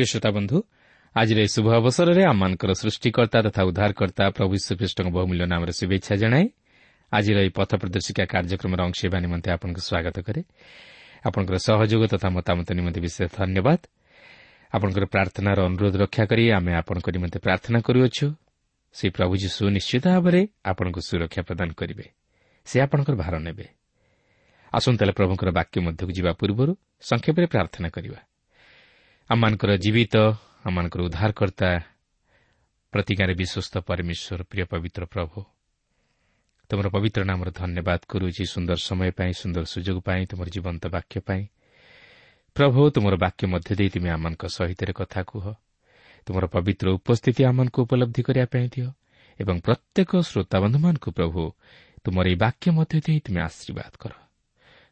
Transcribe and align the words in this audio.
ପ୍ରିୟ 0.00 0.08
ଶ୍ରୋତା 0.12 0.30
ବନ୍ଧୁ 0.32 0.58
ଆଜିର 1.16 1.38
ଏହି 1.44 1.50
ଶୁଭ 1.56 1.66
ଅବସରରେ 1.80 2.22
ଆମମାନଙ୍କର 2.32 2.70
ସୃଷ୍ଟିକର୍ତ୍ତା 2.72 3.38
ତଥା 3.46 3.62
ଉଦ୍ଧାରକର୍ତ୍ତା 3.68 4.24
ପ୍ରଭୁ 4.36 4.54
ଶ୍ରୀକୃଷ୍ଣଙ୍କ 4.64 5.08
ବହୁମୂଲ୍ୟ 5.16 5.44
ନାମରେ 5.52 5.72
ଶୁଭେଚ୍ଛା 5.80 6.14
ଜଣାଏ 6.22 6.44
ଆଜିର 7.12 7.36
ଏହି 7.44 7.52
ପଥ 7.58 7.70
ପ୍ରଦର୍ଶିକା 7.82 8.24
କାର୍ଯ୍ୟକ୍ରମର 8.32 8.80
ଅଂଶ 8.88 8.98
ହେବା 9.04 9.18
ନିମନ୍ତେ 9.20 9.48
ଆପଣଙ୍କୁ 9.56 9.80
ସ୍ୱାଗତ 9.88 10.16
କରେ। 10.26 10.40
ଆପଣଙ୍କର 11.26 11.56
ସହଯୋଗ 11.68 12.02
ତଥା 12.12 12.28
ମତାମତ 12.36 12.68
ନିମନ୍ତେ 12.78 13.00
ବିଶେଷ 13.00 13.28
ଧନ୍ୟବାଦ। 13.36 13.80
ଆପଣଙ୍କର 14.72 15.04
ପ୍ରାର୍ଥନାର 15.04 15.58
ଅନୁରୋଧ 15.68 15.94
ରକ୍ଷା 16.04 16.24
କରି 16.24 16.44
ଆମେ 16.56 16.72
ଆପଣଙ୍କ 16.80 17.06
ନିମନ୍ତେ 17.16 17.38
ପ୍ରାର୍ଥନା 17.44 17.78
କରୁଅଛୁ। 17.80 18.26
ସେହି 18.96 19.10
ପ୍ରଭୁ 19.10 19.34
ଯୀଶୁ 19.36 19.62
ନିଶ୍ଚିତ 19.76 20.04
ଭାବରେ 20.14 20.40
ଆପଣଙ୍କୁ 20.64 21.00
ସୁରକ୍ଷା 21.08 21.42
ପ୍ରଦାନ 21.42 21.68
କରିବେ। 21.76 22.06
ସେ 22.64 22.76
ଆପଣଙ୍କର 22.80 23.14
ଭାର 23.20 23.34
ନେବେ। 23.38 23.66
ଆସନ୍ତାହେଲେ 24.72 25.12
ପ୍ରଭୁଙ୍କର 25.12 25.50
ବାକ୍ୟ 25.50 25.76
ମଧ୍ୟକୁ 25.86 26.12
ଯିବା 26.16 26.32
ପୂର୍ବରୁ 26.32 26.72
ସଂକ୍ଷେପରେ 27.00 27.46
ପ୍ରାର୍ଥନା 27.46 27.88
କରିବା। 27.88 28.29
ଆମମାନଙ୍କର 29.30 29.72
ଜୀବିତ 29.78 30.14
ଆମମାନଙ୍କର 30.66 31.00
ଉଦ୍ଧାରକର୍ତ୍ତା 31.06 31.68
ପ୍ରତିଜ୍ଞାରେ 32.92 33.34
ବିଶ୍ୱସ୍ତ 33.38 33.74
ପରମେଶ୍ୱର 33.86 34.40
ପ୍ରିୟ 34.42 34.64
ପବିତ୍ର 34.66 35.02
ପ୍ରଭୁ 35.06 35.38
ତୁମର 36.70 36.86
ପବିତ୍ର 36.90 37.22
ନାମର 37.30 37.48
ଧନ୍ୟବାଦ 37.54 38.00
କରୁଛି 38.10 38.44
ସୁନ୍ଦର 38.54 38.78
ସମୟ 38.82 39.10
ପାଇଁ 39.14 39.32
ସୁନ୍ଦର 39.32 39.64
ସୁଯୋଗ 39.70 39.98
ପାଇଁ 40.02 40.22
ତୁମର 40.30 40.48
ଜୀବନ୍ତ 40.50 40.82
ବାକ୍ୟ 40.90 41.16
ପାଇଁ 41.22 41.42
ପ୍ରଭୁ 42.56 42.80
ତୁମର 42.90 43.14
ବାକ୍ୟ 43.22 43.42
ମଧ୍ୟ 43.46 43.72
ଦେଇ 43.78 43.88
ତୁମେ 43.94 44.10
ଆମମାନଙ୍କ 44.16 44.42
ସହିତ 44.50 44.80
କଥା 44.98 45.20
କୁହ 45.30 45.44
ତୁମର 46.26 46.44
ପବିତ୍ର 46.50 46.86
ଉପସ୍ଥିତି 46.98 47.42
ଆମମାନଙ୍କୁ 47.50 47.78
ଉପଲବ୍ଧି 47.86 48.22
କରିବା 48.26 48.46
ପାଇଁ 48.50 48.66
ଦିଅ 48.74 48.88
ଏବଂ 49.40 49.56
ପ୍ରତ୍ୟେକ 49.62 50.10
ଶ୍ରୋତାବନ୍ଧୁମାନଙ୍କୁ 50.26 51.08
ପ୍ରଭୁ 51.14 51.42
ତୁମର 52.02 52.24
ଏହି 52.26 52.36
ବାକ୍ୟ 52.44 52.66
ମଧ୍ୟ 52.74 52.96
ଦେଇ 53.06 53.18
ତୁମେ 53.24 53.40
ଆଶୀର୍ବାଦ 53.48 53.92
କର 54.02 54.12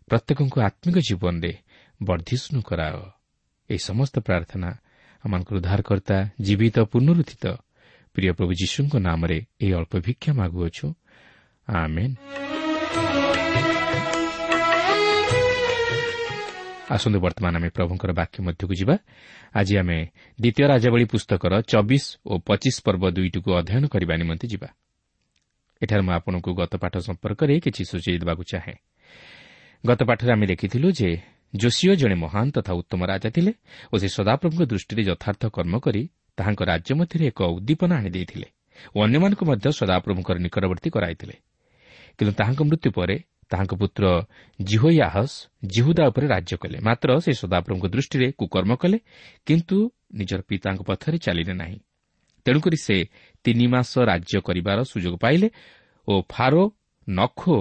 ପ୍ରତ୍ୟେକଙ୍କୁ 0.09 0.59
ଆତ୍ମିକ 0.69 0.97
ଜୀବନରେ 1.09 1.53
ବର୍ଦ୍ଧିଷ୍ଣୁ 2.01 2.61
କରାଅ 2.63 3.18
ଏହି 3.71 3.79
ସମସ୍ତ 3.79 4.15
ପ୍ରାର୍ଥନା 4.19 4.69
ଆମମାନଙ୍କର 5.25 5.55
ଉଦ୍ଧାରକର୍ତ୍ତା 5.57 6.17
ଜୀବିତ 6.41 6.77
ପୁନରୁଦ୍ଧିତ 6.93 7.45
ପ୍ରିୟ 8.15 8.33
ପ୍ରଭୁ 8.33 8.53
ଯୀଶୁଙ୍କ 8.53 8.95
ନାମରେ 8.99 9.39
ଏହି 9.61 9.73
ଅଳ୍ପ 9.73 9.93
ଭିକ୍ଷା 10.07 10.33
ମାଗୁଅଛୁ 10.33 10.87
ଆସନ୍ତୁ 16.91 17.19
ବର୍ତ୍ତମାନ 17.21 17.53
ଆମେ 17.57 17.69
ପ୍ରଭୁଙ୍କର 17.69 18.11
ବାକ୍ୟ 18.13 18.39
ମଧ୍ୟକୁ 18.43 18.75
ଯିବା 18.81 18.97
ଆଜି 19.55 19.75
ଆମେ 19.77 19.99
ଦ୍ୱିତୀୟ 20.41 20.65
ରାଜାବଳୀ 20.67 21.05
ପୁସ୍ତକର 21.05 21.53
ଚବିଶ 21.63 22.05
ଓ 22.27 22.33
ପଚିଶ 22.39 22.77
ପର୍ବ 22.85 23.03
ଦୁଇଟିକୁ 23.11 23.51
ଅଧ୍ୟୟନ 23.61 23.85
କରିବା 23.93 24.15
ନିମନ୍ତେ 24.17 24.47
ଯିବା 24.49 24.69
ଏଠାରେ 25.83 26.03
ମୁଁ 26.03 26.13
ଆପଣଙ୍କୁ 26.13 26.51
ଗତ 26.55 26.73
ପାଠ 26.77 26.95
ସମ୍ପର୍କରେ 26.99 27.55
କିଛି 27.61 27.83
ସୂଚାଇ 27.85 28.19
ଦେବାକୁ 28.19 28.43
ଚାହେଁ। 28.53 28.77
ଗତ 29.87 30.01
ପାଠରେ 30.09 30.31
ଆମେ 30.33 30.47
ଦେଖିଥିଲୁ 30.47 30.89
ଯେ 30.93 31.11
ଯୋଶୀୟ 31.55 31.97
ଜଣେ 31.97 32.15
ମହାନ 32.15 32.47
ତଥା 32.51 32.73
ଉତ୍ତମ 32.73 33.01
ରାଜା 33.07 33.29
ଥିଲେ 33.31 33.53
ଓ 33.93 33.95
ସେ 33.99 34.09
ସଦାପ୍ରଭୁଙ୍କ 34.09 34.63
ଦୃଷ୍ଟିରେ 34.73 35.03
ଯଥାର୍ଥ 35.05 35.43
କର୍ମ 35.57 35.75
କରି 35.79 36.03
ତାହାଙ୍କ 36.39 36.61
ରାଜ୍ୟ 36.71 36.93
ମଧ୍ୟରେ 36.95 37.25
ଏକ 37.27 37.41
ଉଦ୍ଦୀପନା 37.57 37.95
ଆଣିଦେଇଥିଲେ 37.97 38.49
ଓ 38.95 38.99
ଅନ୍ୟମାନଙ୍କୁ 39.05 39.45
ମଧ୍ୟ 39.51 39.67
ସଦାପ୍ରଭୁଙ୍କର 39.81 40.37
ନିକଟବର୍ତ୍ତୀ 40.39 40.89
କରାଇଥିଲେ। 40.91 41.35
କିନ୍ତୁ 42.19 42.33
ତାହାଙ୍କ 42.41 42.61
ମୃତ୍ୟୁ 42.69 42.91
ପରେ 42.93 43.17
ତାହାଙ୍କ 43.51 43.73
ପୁତ୍ର 43.81 44.05
ଜିହୋୟାହସ୍ 44.61 45.37
ଜିହୁଦା 45.65 46.03
ଉପରେ 46.11 46.27
ରାଜ୍ୟ 46.35 46.55
କଲେ। 46.63 46.77
ମାତ୍ର 46.89 47.09
ସେ 47.25 47.33
ସଦାପ୍ରଭୁଙ୍କ 47.33 47.87
ଦୃଷ୍ଟିରେ 47.95 48.27
କୁକର୍ମ 48.39 48.73
କଲେ 48.83 48.99
କିନ୍ତୁ 49.47 49.77
ନିଜର 50.19 50.41
ପିତାଙ୍କ 50.49 50.81
ପଥରେ 50.89 51.17
ଚାଲିଲେ 51.19 51.55
ନାହିଁ। 51.63 51.79
ତେଣୁକରି 52.47 52.79
ସେ 52.87 52.97
ତିନି 53.45 53.67
ମାସ 53.75 53.93
ରାଜ୍ୟ 54.11 54.37
କରିବାର 54.47 54.79
ସୁଯୋଗ 54.85 55.15
ପାଇଲେ 55.25 55.49
ଓ 56.09 56.15
ଫାରୋ 56.33 56.65
ନଖୋ 57.09 57.57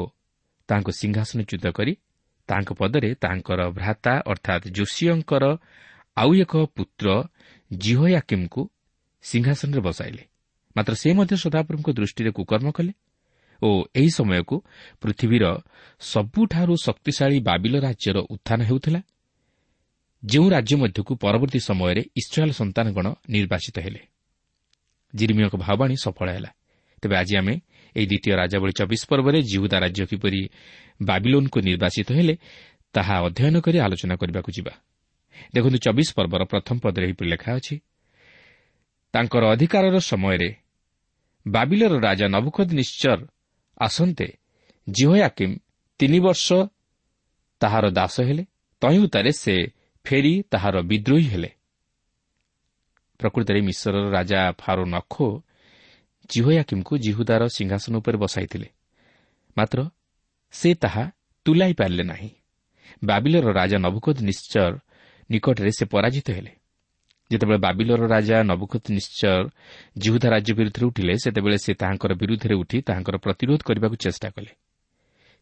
ତାହାଙ୍କୁ 0.70 0.92
ସିଂହାସନଚ୍ୟୁତ 1.00 1.66
କରି 1.78 1.94
ତାଙ୍କ 2.48 2.70
ପଦରେ 2.80 3.10
ତାଙ୍କର 3.16 3.60
ଭ୍ରାତା 3.70 4.14
ଅର୍ଥାତ୍ 4.32 4.66
ଯୋଶୀଙ୍କର 4.68 5.44
ଆଉ 6.18 6.32
ଏକ 6.44 6.54
ପୁତ୍ର 6.76 7.08
ଜିହୋୟାକିମ୍ଙ୍କୁ 7.72 8.62
ସିଂହାସନରେ 9.24 9.82
ବସାଇଲେ। 9.82 10.24
ମାତ୍ର 10.76 10.94
ସେ 10.94 11.10
ମଧ୍ୟ 11.14 11.36
ସଦାପ୍ରଭୁଙ୍କ 11.44 11.90
ଦୃଷ୍ଟିରେ 11.90 12.32
କୁକର୍ମ 12.32 12.68
କଲେ 12.72 12.94
ଓ 13.62 13.70
ଏହି 13.96 14.10
ସମୟକୁ 14.10 14.56
ପୃଥିବୀର 15.02 15.46
ସବୁଠାରୁ 16.00 16.74
ଶକ୍ତିଶାଳୀ 16.84 17.38
ବାବିଲ 17.40 17.76
ରାଜ୍ୟର 17.80 18.18
ଉତ୍ଥାନ 18.34 18.60
ହେଉଥିଲା 18.64 19.02
ଯେଉଁ 20.24 20.48
ରାଜ୍ୟ 20.50 20.76
ମଧ୍ୟକୁ 20.76 21.12
ପରବର୍ତ୍ତୀ 21.16 21.60
ସମୟରେ 21.60 22.02
ଇସ୍ରାଏଲ୍ 22.16 22.54
ସନ୍ତାନଗଣ 22.54 23.06
ନିର୍ବାଚିତ 23.30 23.78
ହେଲେ। 23.80 24.02
ଜିରିମିୟଙ୍କ 25.14 25.56
ଭାବାଣୀ 25.56 25.96
ସଫଳ 26.04 26.28
ହେଲା। 26.30 26.52
ତେବେ 27.02 27.16
ଆଜି 27.18 27.34
ଆମେ 27.38 27.56
ଏହି 27.98 28.06
ଦ୍ୱିତୀୟ 28.06 28.34
ରାଜାବଳୀ 28.42 28.74
ଚବିଶ 28.80 29.02
ପର୍ବରେ 29.12 29.40
ଜିହୁଦା 29.52 29.78
ରାଜ୍ୟ 29.86 30.04
କିପରି 30.12 30.42
ବାବିଲୋନ୍କୁ 31.02 31.58
ନିର୍ବାଚିତ 31.70 32.08
ହେଲେ 32.18 32.36
ତାହା 32.96 33.16
ଅଧ୍ୟୟନ 33.28 33.56
କରି 33.66 33.78
ଆଲୋଚନା 33.86 34.16
କରିବାକୁ 34.22 34.50
ଯିବା 34.58 34.74
ଦେଖନ୍ତୁ 35.54 35.78
ଚବିଶ 35.86 36.10
ପର୍ବର 36.18 36.42
ପ୍ରଥମ 36.52 36.76
ପଦରେ 36.84 37.04
ଏହିପରି 37.08 37.28
ଲେଖା 37.30 37.50
ଅଛି 37.60 37.76
ତାଙ୍କର 39.14 39.44
ଅଧିକାରର 39.54 39.98
ସମୟରେ 40.12 40.50
ବାବିଲର 41.46 41.94
ରାଜା 42.00 42.28
ନବୁଖଦ 42.28 42.70
ନିଶ୍ଚର 42.74 43.20
ଆସନ୍ତେ 43.78 44.28
ଜିହୋୟାକିମ୍ 44.88 45.56
ତିନି 46.00 46.20
ବର୍ଷ 46.20 46.48
ତାହାର 47.62 47.86
ଦାସ 47.90 48.16
ହେଲେ। 48.22 48.44
ତହିଁଉତାରେ 48.82 49.32
ସେ 49.34 49.56
ଫେରି 50.06 50.34
ତାହାର 50.52 50.76
ବିଦ୍ରୋହୀ 50.82 51.28
ହେଲେ। 51.28 51.50
ପ୍ରକୃତରେ 53.20 53.60
ମିଶ୍ରର 53.62 54.06
ରାଜା 54.12 54.42
ଫାରୋ 54.58 54.84
ନଖୋ 54.86 55.28
ଜିହୋୟାକିମ୍କୁ 56.30 56.94
ଜିହୁଦାର 56.98 57.44
ସିଂହାସନ 57.48 57.94
ଉପରେ 57.98 58.18
ବସାଇଥିଲେ। 58.18 58.68
ମାତ୍ର 59.58 59.80
ସେ 60.52 60.70
ତାହା 60.74 61.04
ତୁଲାଇ 61.46 61.74
ପାରିଲେ 61.74 62.04
ନାହିଁ। 62.04 62.30
ବାବିଲର 63.04 63.48
ରାଜା 63.52 63.78
ନବୁକଦ 63.78 64.18
ନିଶ୍ଚର 64.22 64.74
ନିକଟରେ 65.30 65.72
ସେ 65.72 65.86
ପରାଜିତ 65.86 66.28
ହେଲେ। 66.32 66.52
ଯେତେବେଳେ 67.32 67.60
ବାବିଲର 67.60 68.02
ରାଜା 68.08 68.38
ନବୁକତ 68.44 68.84
ନିଶ୍ଚର 68.90 69.44
ଜିହୁଦା 69.98 70.28
ରାଜ୍ୟ 70.30 70.52
ବିରୁଦ୍ଧରେ 70.54 70.86
ଉଠିଲେ 70.86 71.14
ସେତେବେଳେ 71.24 71.58
ସେ 71.58 71.72
ତାହାଙ୍କର 71.74 72.12
ବିରୁଦ୍ଧରେ 72.14 72.56
ଉଠି 72.56 72.78
ତାହାଙ୍କର 72.82 73.16
ପ୍ରତିରୋଧ 73.18 73.62
କରିବାକୁ 73.68 73.96
ଚେଷ୍ଟା 73.96 74.30
କଲେ। 74.30 74.52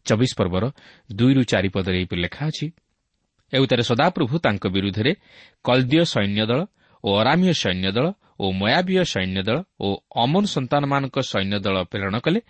ଚବିଶ 0.06 0.32
ପର୍ବର 0.36 0.64
ଦୁଇରୁ 1.12 1.42
ଚାରି 1.44 1.68
ପଦରେ 1.68 1.96
ଏହିପରି 1.98 2.20
ଲେଖା 2.20 2.42
ଅଛି 2.46 2.66
ଏଉତାରେ 3.52 3.82
ସଦାପ୍ରଭୁ 3.82 4.34
ତାଙ୍କ 4.38 4.64
ବିରୁଦ୍ଧରେ 4.66 5.12
କଲଦୀୟ 5.64 6.04
ସୈନ୍ୟ 6.04 6.42
ଦଳ 6.46 6.60
ଓ 7.06 7.10
ଅରାମୀୟ 7.20 7.52
ସୈନ୍ୟ 7.62 7.90
ଦଳ 7.96 8.06
ଓ 8.42 8.44
ମୟାବୀୟ 8.60 9.02
ସୈନ୍ୟ 9.14 9.40
ଦଳ 9.48 9.58
ଓ 9.80 9.88
ଅମନ 10.22 10.44
ସନ୍ତାନମାନଙ୍କ 10.54 11.16
ସୈନ୍ୟ 11.32 11.56
ଦଳ 11.64 11.76
ପ୍ରେରଣ 11.92 12.14
କଲେ। 12.26 12.40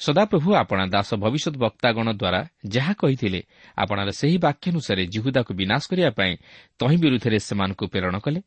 ସଦାପ୍ରଭୁ 0.00 0.48
ଆପଣା 0.62 0.84
ଦାସ 0.94 1.10
ଭବିଷ୍ୟତ 1.24 1.54
ବକ୍ତାଗଣ 1.64 2.06
ଦ୍ୱାରା 2.20 2.40
ଯାହା 2.74 2.92
କହିଥିଲେ 3.02 3.40
ଆପଣାର 3.82 4.08
ସେହି 4.20 4.36
ବାକ୍ୟାନୁସାରେ 4.46 5.02
ଜିହୁଦାକୁ 5.14 5.50
ବିନାଶ 5.60 5.82
କରିବା 5.90 6.10
ପାଇଁ 6.18 6.32
ତହିଁ 6.80 6.96
ବିରୁଦ୍ଧରେ 7.02 7.38
ସେମାନଙ୍କୁ 7.48 7.84
ପ୍ରେରଣ 7.92 8.14
କଲେ। 8.24 8.40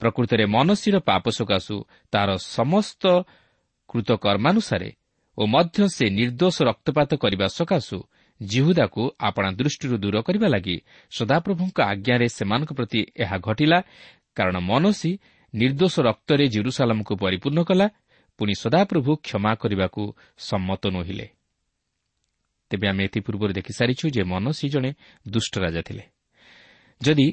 ପ୍ରକୃତରେ 0.00 0.44
ମନସୀର 0.54 0.96
ପାପ 1.10 1.24
ସକାଶୁ 1.38 1.76
ତାହାର 2.12 2.30
ସମସ୍ତ 2.56 3.02
କୃତକର୍ମାନୁସାରେ 3.90 4.90
ଓ 5.38 5.42
ମଧ୍ୟ 5.54 5.78
ସେ 5.96 6.04
ନିର୍ଦ୍ଦୋଷ 6.18 6.56
ରକ୍ତପାତ 6.70 7.10
କରିବା 7.22 7.46
ସକାଶୁ 7.58 7.98
ଜିହୁଦାକୁ 8.40 9.02
ଆପଣା 9.28 9.48
ଦୃଷ୍ଟିରୁ 9.58 9.96
ଦୂର 10.02 10.16
କରିବା 10.26 10.48
ଲାଗି 10.54 10.76
ସଦାପ୍ରଭୁଙ୍କ 11.12 11.78
ଆଜ୍ଞାରେ 11.92 12.26
ସେମାନଙ୍କ 12.36 12.70
ପ୍ରତି 12.78 13.00
ଏହା 13.22 13.36
ଘଟିଲା 13.46 13.78
କାରଣ 14.36 14.56
ମନସୀ 14.70 15.12
ନିର୍ଦ୍ଦୋଷ 15.54 15.94
ରକ୍ତରେ 16.08 16.44
ଜିରୁସାଲାମକୁ 16.48 17.12
ପରିପୂର୍ଣ୍ଣ 17.16 17.60
କଲା 17.62 17.86
ପୁଣି 18.38 18.54
ସଦାପ୍ରଭୁ 18.62 19.12
କ୍ଷମା 19.26 19.52
କରିବାକୁ 19.54 20.02
ସମ୍ମତ 20.38 20.82
ନୋହିଲେ। 20.88 21.26
ତେବେ 22.70 22.86
ଆମେ 22.88 23.02
ଏଥିପୂର୍ବରୁ 23.04 23.52
ଦେଖିସାରିଛୁ 23.58 24.04
ଯେ 24.16 24.22
ମନସୀ 24.24 24.66
ଜଣେ 24.74 24.90
ଦୁଷ୍ଟ 25.28 25.54
ରାଜା 25.64 25.82
ଥିଲେ। 25.88 26.04
ଯଦି 27.00 27.26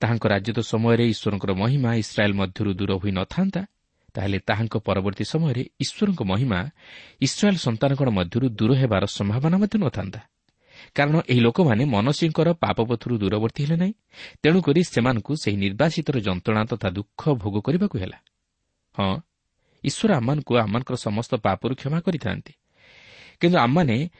ତାହାଙ୍କ 0.00 0.24
ରାଜ୍ୟତ 0.26 0.58
ସମୟରେ 0.72 1.04
ଈଶ୍ୱରଙ୍କର 1.12 1.52
ମହିମା 1.62 1.90
ଇସ୍ରାଏଲ୍ 2.02 2.38
ମଧ୍ୟରୁ 2.40 2.70
ଦୂର 2.78 2.92
ହୋଇ 3.00 3.12
ନ 3.12 3.20
ଥାନ୍ତା 3.34 3.62
ତାହେଲେ 4.14 4.38
ତାହାଙ୍କ 4.48 4.74
ପରବର୍ତ୍ତୀ 4.86 5.24
ସମୟରେ 5.32 5.62
ଈଶ୍ୱରଙ୍କ 5.84 6.20
ମହିମା 6.32 6.60
ଇସ୍ରାଏଲ୍ 7.20 7.58
ସନ୍ତାନଗଣ 7.66 8.08
ମଧ୍ୟରୁ 8.18 8.46
ଦୂର 8.58 8.70
ହେବାର 8.80 9.04
ସମ୍ଭାବନା 9.18 9.56
ମଧ୍ୟ 9.62 9.76
ନ 9.78 9.86
ଥାନ୍ତା 9.96 10.20
କାରଣ 10.94 11.16
ଏହି 11.28 11.40
ଲୋକମାନେ 11.40 11.84
ମନସୀଙ୍କର 11.84 12.48
ପାପପଥରୁ 12.52 13.18
ଦୂରବର୍ତ୍ତୀ 13.18 13.64
ହେଲେ 13.64 13.76
ନାହିଁ। 13.76 13.92
ତେଣୁକରି 14.42 14.80
ସେମାନଙ୍କୁ 14.84 15.32
ସେହି 15.36 15.56
ନିର୍ବାସିତର 15.56 16.16
ଯନ୍ତ୍ରଣା 16.20 16.64
ତଥା 16.64 16.88
ଦୁଃଖ 16.90 17.20
ଭୋଗ 17.34 17.60
କରିବାକୁ 17.60 17.98
ହେଲା। 17.98 18.18
ହଁ 18.94 19.16
ଈଶ୍ୱର 19.84 20.10
ଆମମାନଙ୍କୁ 20.14 20.52
ଆମମାନଙ୍କର 20.56 20.96
ସମସ୍ତ 20.96 21.34
ପାପରୁ 21.34 21.74
କ୍ଷମା 21.74 22.00
କରିଥାନ୍ତି। 22.00 22.52
କିନ୍ତୁ 23.40 23.58
ଆମମାନେ 23.58 24.10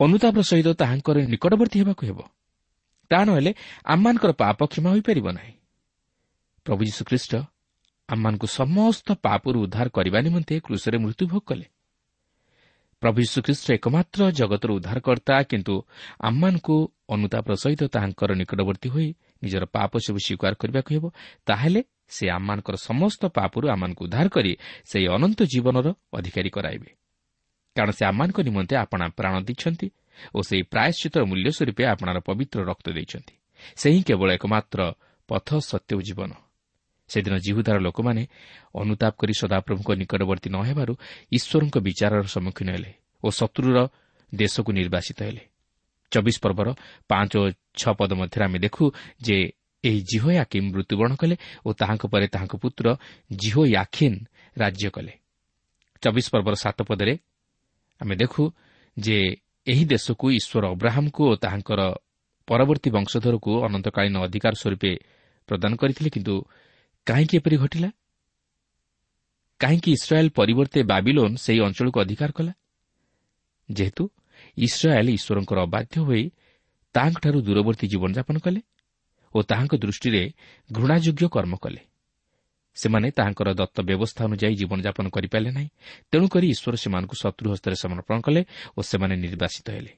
ଅନୁତାପର 0.00 0.42
ସହିତ 0.42 0.68
ତାହାଙ୍କର 0.68 1.16
ନିକଟବର୍ତ୍ତୀ 1.28 1.78
ହେବାକୁ 1.80 2.02
ହେବ। 2.06 2.18
ତାହା 3.10 3.24
ନହେଲେ 3.24 3.54
ଆମମାନଙ୍କର 3.84 4.32
ପାପ 4.32 4.58
କ୍ଷମା 4.64 4.90
ହୋଇପାରିବ 4.90 5.26
ନାହିଁ। 5.32 5.52
ପ୍ରଭୁ 6.64 6.82
ଯୀଶୁଖ୍ରୀଷ୍ଟ 6.84 7.32
ଆମମାନଙ୍କୁ 8.08 8.46
ସମସ୍ତ 8.46 9.12
ପାପରୁ 9.22 9.56
ଉଦ୍ଧାର 9.62 9.88
କରିବା 9.88 10.18
ନିମନ୍ତେ 10.20 10.60
କୃଷରେ 10.60 10.98
ମୃତ୍ୟୁଭୋଗ 10.98 11.42
କଲେ। 11.46 11.66
ପ୍ରଭୁ 13.00 13.18
ଯୀଶୁଖ୍ରୀଷ୍ଟ 13.20 13.66
ଏକମାତ୍ର 13.72 14.20
ଜଗତର 14.30 14.70
ଉଦ୍ଧାରକର୍ତ୍ତା 14.72 15.34
କିନ୍ତୁ 15.42 15.74
ଆମମାନଙ୍କୁ 16.20 16.76
ଅନୁତାପର 17.08 17.54
ସହିତ 17.54 17.82
ତାହାଙ୍କର 17.94 18.30
ନିକଟବର୍ତ୍ତୀ 18.40 18.88
ହୋଇ 18.88 19.08
ନିଜର 19.42 19.64
ପାପ 19.76 19.92
ସବୁ 20.04 20.18
ସ୍ୱୀକାର 20.26 20.52
କରିବାକୁ 20.54 20.90
ହେବ 20.94 21.04
ତାହେଲେ 21.46 21.80
ସେ 22.08 22.24
ଆମମାନଙ୍କର 22.30 22.76
ସମସ୍ତ 22.88 23.22
ପାପରୁ 23.36 23.66
ଆମମାନଙ୍କୁ 23.68 24.02
ଉଦ୍ଧାର 24.04 24.26
କରି 24.28 24.52
ସେହି 24.90 25.06
ଅନନ୍ତ 25.16 25.40
ଜୀବନର 25.52 25.86
ଅଧିକାରୀ 26.14 26.50
କରାଇବେ। 26.50 26.90
କାରଣ 27.76 27.90
ସେ 27.90 28.02
ଆମମାନଙ୍କ 28.06 28.38
ନିମନ୍ତେ 28.40 28.74
ଆପଣା 28.76 29.06
ପ୍ରାଣ 29.18 29.34
ଦେଇଛନ୍ତି 29.46 29.88
ଓ 30.34 30.38
ସେହି 30.42 30.62
ପ୍ରାୟଶ୍ଚିତର 30.72 31.22
ମୂଲ୍ୟ 31.30 31.50
ସ୍ୱରୂପେ 31.56 31.82
ଆପଣାର 31.84 32.18
ପବିତ୍ର 32.20 32.58
ରକ୍ତ 32.70 32.86
ଦେଇଛନ୍ତି। 32.90 33.34
ସେ 33.76 33.86
ହିଁ 33.90 34.02
କେବଳ 34.02 34.28
ଏକମାତ୍ର 34.38 34.80
ପଥ 35.28 35.48
ସତ୍ୟ 35.70 35.92
ଓ 35.98 36.00
ଜୀବନ। 36.00 36.30
ସେଦିନ 37.10 37.34
ଜିହୁଦାର 37.46 37.76
ଲୋକମାନେ 37.86 38.22
ଅନୁତାପ 38.74 39.12
କରି 39.20 39.34
ସଦାପ୍ରଭୁଙ୍କ 39.40 39.90
ନିକଟବର୍ତ୍ତୀ 40.00 40.48
ନ 40.50 40.58
ହେବାରୁ 40.68 40.92
ଈଶ୍ୱରଙ୍କ 41.36 41.76
ବିଚାରର 41.86 42.24
ସମ୍ମୁଖୀନ 42.34 42.68
ହେଲେ 42.74 42.90
ଓ 43.22 43.26
ଶତ୍ରୁର 43.30 43.78
ଦେଶକୁ 44.32 44.70
ନିର୍ବାସିତ 44.72 45.18
ହେଲେ। 45.28 45.42
ଚବିଶ 46.12 46.36
ପର୍ବର 46.44 46.68
ପାଞ୍ଚ 47.10 47.32
ଓ 47.42 47.44
ଛଅ 47.80 47.92
ପଦ 47.98 48.10
ମଧ୍ୟରେ 48.20 48.42
ଆମେ 48.48 48.58
ଦେଖୁ 48.64 48.84
ଯେ 49.26 49.36
ଏହି 49.84 50.00
ଜିହୋ 50.10 50.30
ୟାକିମ୍ 50.40 50.66
ମୃତ୍ୟୁବରଣ 50.72 51.12
କଲେ 51.20 51.36
ଓ 51.66 51.68
ତାହାଙ୍କ 51.80 52.04
ପରେ 52.12 52.26
ତାହାଙ୍କ 52.34 52.54
ପୁତ୍ର 52.62 52.86
ଜିହୋ 53.40 53.62
ୟାଖିନ୍ 53.74 54.18
ରାଜ୍ୟ 54.56 54.88
କଲେ। 54.96 55.12
ଚବିଶ 56.02 56.26
ପର୍ବର 56.34 56.54
ସାତ 56.54 56.78
ପଦରେ 56.88 57.14
ଆମେ 58.00 58.14
ଦେଖୁ 58.16 58.42
ଯେ 58.96 59.16
ଏହି 59.66 59.84
ଦେଶକୁ 59.84 60.26
ଈଶ୍ୱର 60.38 60.64
ଅବ୍ରାହମ୍କୁ 60.74 61.22
ଓ 61.30 61.34
ତାହାଙ୍କର 61.36 61.80
ପରବର୍ତ୍ତୀ 62.48 62.88
ବଂଶଧରକୁ 62.96 63.52
ଅନନ୍ତକାଳୀନ 63.66 64.16
ଅଧିକାର 64.26 64.54
ସ୍ୱରୂପେ 64.60 64.92
ପ୍ରଦାନ 65.48 65.72
କରିଥିଲେ 65.80 66.10
କିନ୍ତୁ 66.16 66.34
କାହିଁକି 67.06 67.34
ଏପରି 67.36 67.56
ଘଟିଲା? 67.56 67.88
କାହିଁକି 69.60 69.90
ଇସ୍ରାଏଲ୍ 69.92 70.30
ପରିବର୍ତ୍ତେ 70.30 70.80
ବାବିଲୋନ୍ 70.82 71.34
ସେହି 71.36 71.60
ଅଞ୍ଚଳକୁ 71.66 71.98
ଅଧିକାର 72.00 72.30
କଲା? 72.32 72.52
ଯେହେତୁ 73.68 74.04
ଇସ୍ରାଏଲ୍ 74.58 75.10
ଈଶ୍ୱରଙ୍କର 75.16 75.58
ଅବାଧ୍ୟ 75.68 75.96
ହୋଇ 76.06 76.24
ତାହାଙ୍କଠାରୁ 76.94 77.38
ଦୂରବର୍ତ୍ତୀ 77.46 77.86
ଜୀବନଯାପନ 77.92 78.36
କଲେ 78.38 78.60
ଓ 79.34 79.38
ତାହାଙ୍କ 79.50 79.74
ଦୃଷ୍ଟିରେ 79.74 80.22
ଘୃଣାଯୋଗ୍ୟ 80.70 81.26
କର୍ମ 81.28 81.54
କଲେ। 81.56 81.80
ସେମାନେ 82.76 83.08
ତାହାଙ୍କର 83.18 83.48
ଦତ୍ତ 83.60 83.78
ବ୍ୟବସ୍ଥା 83.88 84.22
ଅନୁଯାୟୀ 84.28 84.54
ଜୀବନଯାପନ 84.60 85.06
କରିପାରିଲେ 85.16 85.50
ନାହିଁ 85.58 85.68
ତେଣୁକରି 86.10 86.46
ଈଶ୍ୱର 86.54 86.74
ସେମାନଙ୍କୁ 86.82 87.14
ଶତ୍ରୁ 87.22 87.46
ହସ୍ତରେ 87.52 87.76
ସମର୍ପଣ 87.84 88.16
କଲେ 88.26 88.40
ଓ 88.76 88.80
ସେମାନେ 88.90 89.14
ନିର୍ବାସିତ 89.24 89.66
ହେଲେ। 89.76 89.92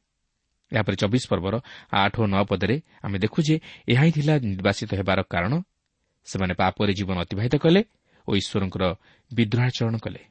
ଏହାପରେ 0.73 0.97
ଚବିଶ 1.03 1.25
ପର୍ବର 1.33 1.55
ଆଠ 2.03 2.15
ଓ 2.23 2.25
ନଅ 2.27 2.43
ପଦରେ 2.51 2.77
ଆମେ 3.05 3.17
ଦେଖୁ 3.25 3.39
ଯେ 3.49 3.57
ଏହା 3.89 4.03
ହିଁ 4.07 4.13
ଥିଲା 4.19 4.35
ନିର୍ବାସିତ 4.51 4.91
ହେବାର 5.01 5.21
କାରଣ 5.33 5.53
ସେମାନେ 6.27 6.55
ପାପରେ 6.55 6.93
ଜୀବନ 6.93 7.17
ଅତିବାହିତ 7.19 7.55
କଲେ 7.57 7.85
ଓ 8.29 8.37
ଈଶ୍ୱରଙ୍କର 8.37 8.95
ବିଦ୍ରୋହାଚରଣ 9.35 9.97
କଲେ। 9.97 10.23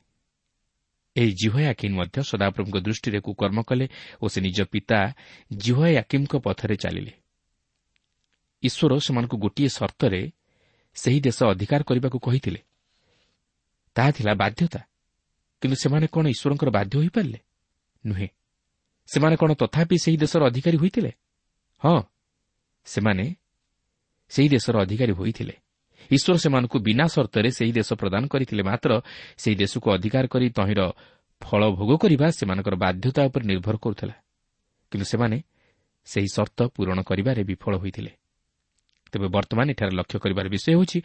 ଏହି 1.16 1.32
ଜିହୟାକିନ୍ 1.32 1.96
ମଧ୍ୟ 1.96 2.24
ସଦାପ୍ରଭୁଙ୍କ 2.24 2.78
ଦୃଷ୍ଟିରେ 2.78 3.20
କୁକର୍ମ 3.20 3.62
କଲେ 3.62 3.88
ଓ 4.22 4.28
ସେ 4.28 4.42
ନିଜ 4.42 4.62
ପିତା 4.64 5.00
ଜିହୟାକିମ୍ଙ୍କ 5.58 6.36
ପଥରେ 6.36 6.76
ଚାଲିଲେ। 6.76 7.14
ଈଶ୍ୱର 8.64 9.00
ସେମାନଙ୍କୁ 9.00 9.38
ଗୋଟିଏ 9.38 9.70
ସର୍ତ୍ତରେ 9.70 10.32
ସେହି 10.96 11.20
ଦେଶ 11.22 11.44
ଅଧିକାର 11.44 11.84
କରିବାକୁ 11.84 12.20
କହିଥିଲେ। 12.20 12.62
ତାହା 13.96 14.12
ଥିଲା 14.12 14.34
ବାଧ୍ୟତା 14.34 14.80
କିନ୍ତୁ 15.62 15.76
ସେମାନେ 15.76 16.08
କ'ଣ 16.08 16.26
ଈଶ୍ୱରଙ୍କର 16.28 16.70
ବାଧ୍ୟ 16.70 16.96
ହୋଇପାରିଲେ? 16.98 17.40
ନୁହେଁ। 18.06 18.28
ସେମାନେ 19.08 19.36
କ'ଣ 19.36 19.54
ତଥାପି 19.54 19.98
ସେହି 19.98 20.18
ଦେଶର 20.18 20.46
ଅଧିକାରୀ 20.46 20.78
ହୋଇଥିଲେ? 20.78 21.12
ହଁ 21.84 22.02
ସେମାନେ 22.86 23.36
ସେହି 24.30 24.50
ଦେଶର 24.50 24.82
ଅଧିକାରୀ 24.82 25.12
ହୋଇଥିଲେ। 25.12 25.65
ଈଶ୍ୱର 26.12 26.38
ସେମାନଙ୍କୁ 26.38 26.78
ବିନା 26.80 27.06
ସର୍ତ୍ତରେ 27.06 27.50
ସେହି 27.52 27.72
ଦେଶ 27.72 27.90
ପ୍ରଦାନ 27.94 28.24
କରିଥିଲେ 28.28 28.64
ମାତ୍ର 28.64 29.02
ସେହି 29.38 29.56
ଦେଶକୁ 29.56 29.88
ଅଧିକାର 29.92 30.26
କରି 30.28 30.50
ତହିଁର 30.50 30.82
ଫଳ 31.42 31.62
ଭୋଗ 31.70 31.92
କରିବା 31.98 32.28
ସେମାନଙ୍କର 32.32 32.76
ବାଧ୍ୟତା 32.76 33.22
ଉପରେ 33.26 33.44
ନିର୍ଭର 33.46 33.76
କରୁଥିଲା। 33.78 34.16
କିନ୍ତୁ 34.92 35.06
ସେମାନେ 35.06 35.38
ସେହି 36.06 36.28
ସର୍ତ୍ତ 36.34 36.60
ପୂରଣ 36.76 37.02
କରିବାରେ 37.02 37.44
ବିଫଳ 37.44 37.74
ହୋଇଥିଲେ। 37.78 38.12
ତେବେ 39.12 39.28
ବର୍ତ୍ତମାନ 39.28 39.66
ଏଠାରେ 39.72 39.92
ଲକ୍ଷ୍ୟ 39.92 40.20
କରିବାର 40.20 40.48
ବିଷୟ 40.50 40.68
ହେଉଛି 40.72 41.00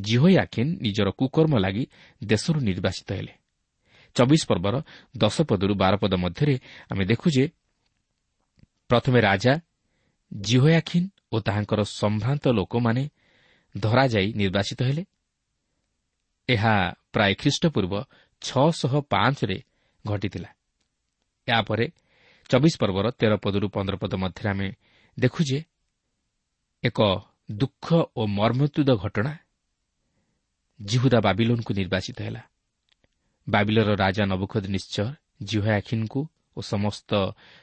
ଜିହୋଇ 0.00 0.34
ଆଖିନ୍ 0.36 0.70
ନିଜର 0.80 1.08
କୁକର୍ମ 1.10 1.54
ଲାଗି 1.58 1.84
ଦେଶରୁ 2.24 2.58
ନିର୍ବାସିତ 2.60 3.08
ହେଲେ। 3.12 3.32
ଚବିଶ 4.14 4.42
ପର୍ବର 4.46 4.74
ଦଶ 5.16 5.36
ପଦରୁ 5.42 5.74
ବାର 5.74 5.94
ପଦ 5.96 6.14
ମଧ୍ୟରେ 6.14 6.54
ଆମେ 6.90 7.04
ଦେଖୁ 7.04 7.30
ଯେ 7.30 7.44
ପ୍ରଥମେ 8.88 9.20
ରାଜା 9.20 9.52
ଜିହୋୟାଖିନ୍ 10.32 11.08
ଓ 11.32 11.40
ତାହାଙ୍କର 11.40 11.80
ସମ୍ଭ୍ରାନ୍ତ 11.82 12.44
ଲୋକମାନେ 12.48 13.02
ଧରାଯାଇ 13.80 14.32
ନିର୍ବାସିତ 14.32 14.82
ହେଲେ। 14.82 15.04
ଏହା 16.48 16.94
ପ୍ରାୟ 17.12 17.34
ଖ୍ରୀଷ୍ଟପୂର୍ବ 17.34 18.04
ଛଅଶହ 18.40 19.00
ପାଞ୍ଚରେ 19.00 19.62
ଘଟିଥିଲା। 20.06 20.48
ଏହାପରେ 21.48 21.86
ଚବିଶ 22.50 22.74
ପର୍ବର 22.80 23.10
ତେର 23.10 23.36
ପଦରୁ 23.36 23.68
ପନ୍ଦର 23.68 23.96
ପଦ 23.96 24.14
ମଧ୍ୟରେ 24.14 24.50
ଆମେ 24.50 24.72
ଦେଖୁ 25.18 25.44
ଯେ 25.44 25.64
ଏକ 26.84 27.00
ଦୁଃଖ 27.50 27.86
ଓ 28.16 28.26
ମର୍ମତ୍ୟୁଦ 28.26 28.96
ଘଟଣା 28.96 29.38
ଜିହୁଦା 30.80 31.20
ବାବିଲୋନ୍କୁ 31.20 31.72
ନିର୍ବାଚିତ 31.74 32.22
ହେଲା। 32.22 32.42
ବାବିଲର 33.48 33.94
ରାଜା 33.94 34.24
ନବୁଖଦ 34.24 34.64
ନିଶ୍ଚୟ 34.66 35.14
ଜିହୋୟାଖିନ୍ଙ୍କୁ 35.42 36.20
ଓ 36.56 36.60
ସମସ୍ତ 36.60 37.10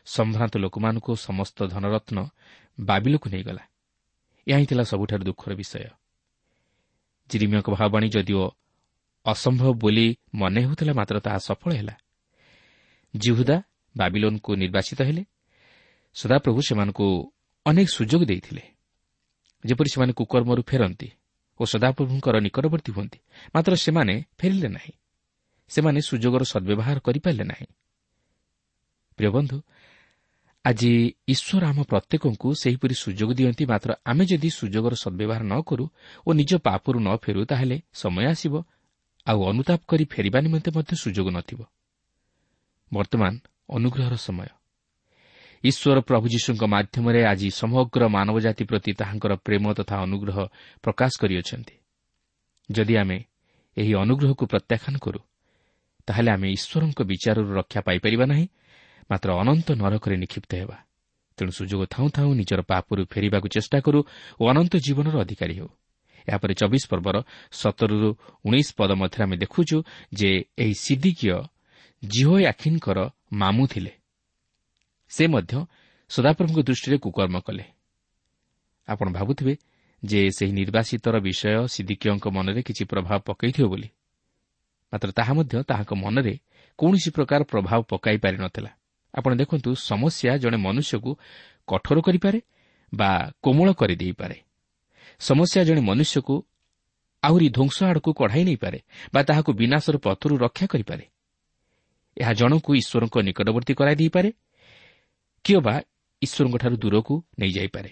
ସମ୍ଭ୍ରାନ୍ତ 0.05 0.57
ଲୋକମାନଙ୍କୁ 0.57 1.15
ସମସ୍ତ 1.15 1.57
ଧନରତ୍ନ 1.67 2.17
ବାବିଲକୁ 2.79 3.29
ନେଇଗଲା। 3.29 3.63
ଏହା 4.47 4.57
ହିଁ 4.57 4.65
ଥିଲା 4.65 4.83
ସବୁଠାରୁ 4.83 5.23
ଦୁଃଖର 5.23 5.55
ବିଷୟ। 5.55 6.00
ଜିରିମିୟଙ୍କ 7.31 7.69
ଭାବବାଣୀ 7.69 8.07
ଯଦିଓ 8.09 8.49
ଅସମ୍ଭବ 9.25 9.71
ବୋଲି 9.73 10.17
ମନେ 10.35 10.61
ହେଉଥିଲା 10.61 10.93
ମାତ୍ର 10.93 11.19
ତାହା 11.19 11.37
ସଫଳ 11.37 11.71
ହେଲା। 11.73 11.95
ଜିହୁଦା 13.15 13.57
ବାବିଲୋନ୍କୁ 13.97 14.55
ନିର୍ବାଚିତ 14.55 15.01
ହେଲେ। 15.01 15.23
ସଦାପ୍ରଭୁ 16.13 16.61
ସେମାନଙ୍କୁ 16.61 17.33
ଅନେକ 17.65 17.87
ସୁଯୋଗ 17.89 18.21
ଦେଇଥିଲେ। 18.25 18.63
ଯେପରି 19.65 19.89
ସେମାନେ 19.89 20.13
କୁକର୍ମରୁ 20.13 20.61
ଫେରନ୍ତି 20.67 21.09
ଓ 21.59 21.65
ସଦାପ୍ରଭୁଙ୍କର 21.65 22.35
ନିକଟବର୍ତ୍ତୀ 22.39 22.91
ହୁଅନ୍ତି 22.91 23.19
ମାତ୍ର 23.55 23.75
ସେମାନେ 23.75 24.13
ଫେରିଲେ 24.37 24.67
ନାହିଁ। 24.67 24.93
ସେମାନେ 25.69 25.99
ସୁଯୋଗର 26.01 26.43
ସଦ୍ବ୍ୟବହାର 26.43 26.99
କରିପାରିଲେ 26.99 27.43
ନାହିଁ। 27.43 27.67
ପ୍ରିୟ 29.17 29.29
ଆଜି 30.65 30.91
ଈଶ୍ୱର 31.27 31.63
ଆମ 31.65 31.79
ପ୍ରତ୍ୟେକଙ୍କୁ 31.83 32.49
ସେହିପରି 32.53 32.95
ସୁଯୋଗ 32.95 33.29
ଦିଅନ୍ତି 33.33 33.63
ମାତ୍ର 33.65 33.89
ଆମେ 34.05 34.23
ଯଦି 34.25 34.49
ସୁଯୋଗର 34.59 34.93
ସଦ୍ବ୍ୟବହାର 35.03 35.43
ନ 35.43 35.55
କରୁ 35.65 35.85
ଓ 36.27 36.29
ନିଜ 36.33 36.51
ପାପରୁ 36.61 36.97
ନ 36.99 37.09
ଫେରୁ 37.23 37.41
ତାହେଲେ 37.51 37.77
ସମୟ 37.93 38.25
ଆସିବ 38.33 38.53
ଆଉ 39.27 39.39
ଅନୁତାପ 39.51 39.81
କରି 39.87 40.05
ଫେରିବା 40.13 40.39
ନିମନ୍ତେ 40.45 40.69
ମଧ୍ୟ 40.77 40.93
ସୁଯୋଗ 41.03 41.27
ନଥିବ 41.37 41.59
ବର୍ତ୍ତମାନ 42.91 43.33
ଅନୁଗ୍ରହର 43.69 44.15
ସମୟ। 44.17 44.49
ଈଶ୍ୱର 45.63 45.97
ପ୍ରଭୁ 46.01 46.25
ଯୀଶୁଙ୍କ 46.33 46.63
ମାଧ୍ୟମରେ 46.73 47.21
ଆଜି 47.23 47.49
ସମଗ୍ର 47.61 48.01
ମାନବ 48.15 48.35
ଜାତି 48.45 48.63
ପ୍ରତି 48.69 48.91
ତାହାଙ୍କର 48.99 49.33
ପ୍ରେମ 49.45 49.65
ତଥା 49.77 49.95
ଅନୁଗ୍ରହ 50.05 50.37
ପ୍ରକାଶ 50.83 51.11
କରିଅଛନ୍ତି। 51.21 51.75
ଯଦି 52.69 52.93
ଆମେ 53.01 53.17
ଏହି 53.77 53.93
ଅନୁଗ୍ରହକୁ 54.03 54.43
ପ୍ରତ୍ୟାଖ୍ୟାନ 54.51 54.95
କରୁ 55.05 55.19
ତାହେଲେ 56.07 56.29
ଆମେ 56.35 56.47
ଈଶ୍ୱରଙ୍କ 56.57 56.99
ବିଚାରରୁ 57.11 57.49
ରକ୍ଷା 57.59 57.79
ପାଇପାରିବା 57.87 58.25
ନାହିଁ 58.25 58.45
ମାତ୍ର 59.11 59.29
ଅନନ୍ତ 59.35 59.71
ନରକରେ 59.71 60.15
ନିକ୍ଷିପ୍ତ 60.17 60.51
ହେବା। 60.55 60.77
ତେଣୁ 61.37 61.51
ସୁଯୋଗ 61.51 61.85
ଥାଉଁ 61.85 62.09
ଥାଉଁ 62.09 62.33
ନିଜର 62.35 62.61
ପାପରୁ 62.61 63.05
ଫେରିବାକୁ 63.05 63.47
ଚେଷ୍ଟା 63.47 63.79
କରୁ 63.79 64.03
ଓ 64.39 64.43
ଅନନ୍ତ 64.49 64.73
ଜୀବନର 64.77 65.15
ଅଧିକାରୀ 65.19 65.53
ହେଉ। 65.53 65.69
ଏହାପରେ 66.27 66.53
ଚବିଶ 66.53 66.83
ପର୍ବର 66.87 67.23
ସତରରୁ 67.51 68.09
ଉଣେଇଶ 68.45 68.73
ପଦ 68.77 68.91
ମଧ୍ୟରେ 68.91 69.23
ଆମେ 69.23 69.37
ଦେଖୁଛୁ 69.37 69.83
ଯେ 70.13 70.45
ଏହି 70.57 70.73
ସିଦ୍ଦିକୀୟ 70.73 71.37
ଜିହୋ 72.05 72.35
ଆଖିନ୍ଙ୍କର 72.47 73.09
ମାମୁଁ 73.33 73.67
ଥିଲେ। 73.67 73.91
ସେ 75.09 75.27
ମଧ୍ୟ 75.27 75.65
ସଦାପ୍ରଭୁଙ୍କ 76.09 76.59
ଦୃଷ୍ଟିରେ 76.59 76.97
କୁକର୍ମ 76.97 77.39
କଲେ। 77.39 77.63
ଆପଣ 78.87 79.07
ଭାବୁଥିବେ 79.09 79.57
ଯେ 80.05 80.31
ସେହି 80.31 80.51
ନିର୍ବାସିତର 80.51 81.19
ବିଷୟ 81.19 81.67
ସିଦ୍ଦିକୀୟଙ୍କ 81.67 82.27
ମନରେ 82.27 82.61
କିଛି 82.61 82.83
ପ୍ରଭାବ 82.85 83.19
ପକାଇଥିବ 83.19 83.65
ବୋଲି। 83.67 83.89
ମାତ୍ର 84.93 85.11
ତାହା 85.11 85.33
ମଧ୍ୟ 85.33 85.63
ତାହାଙ୍କ 85.63 85.93
ମନରେ 85.93 86.39
କୌଣସି 86.77 87.09
ପ୍ରକାର 87.09 87.43
ପ୍ରଭାବ 87.43 87.81
ପକାଇ 87.81 88.17
ପାରିନଥିଲା। 88.17 88.71
ଆପଣ 89.15 89.31
ଦେଖନ୍ତୁ 89.35 89.69
ସମସ୍ୟା 89.89 90.33
ଜଣେ 90.37 90.57
ମନୁଷ୍ୟକୁ 90.57 91.11
କଠୋର 91.67 91.97
କରିପାରେ 92.07 92.39
ବା 92.93 93.11
କୋମଳ 93.43 93.67
କରିଦେଇପାରେ। 93.73 94.37
ସମସ୍ୟା 95.19 95.61
ଜଣେ 95.67 95.81
ମନୁଷ୍ୟକୁ 95.81 96.35
ଆହୁରି 97.23 97.47
ଧ୍ୱଂସ 97.49 97.77
ଆଡ଼କୁ 97.83 98.09
କଢ଼ାଇ 98.13 98.43
ନେଇପାରେ 98.43 98.79
ବା 99.13 99.19
ତାହାକୁ 99.23 99.51
ବିନାଶର 99.53 99.95
ପଥରୁ 99.97 100.33
ରକ୍ଷା 100.37 100.65
କରିପାରେ। 100.67 101.05
ଏହା 102.17 102.33
ଜଣକୁ 102.33 102.69
ଈଶ୍ୱରଙ୍କ 102.75 103.15
ନିକଟବର୍ତ୍ତୀ 103.27 103.73
କରାଇ 103.79 103.95
ଦେଇପାରେ 103.95 104.29
କିଏ 105.45 105.59
ବା 105.65 105.75
ଈଶ୍ୱରଙ୍କଠାରୁ 106.21 106.75
ଦୂରକୁ 106.77 107.13
ନେଇଯାଇପାରେ। 107.39 107.91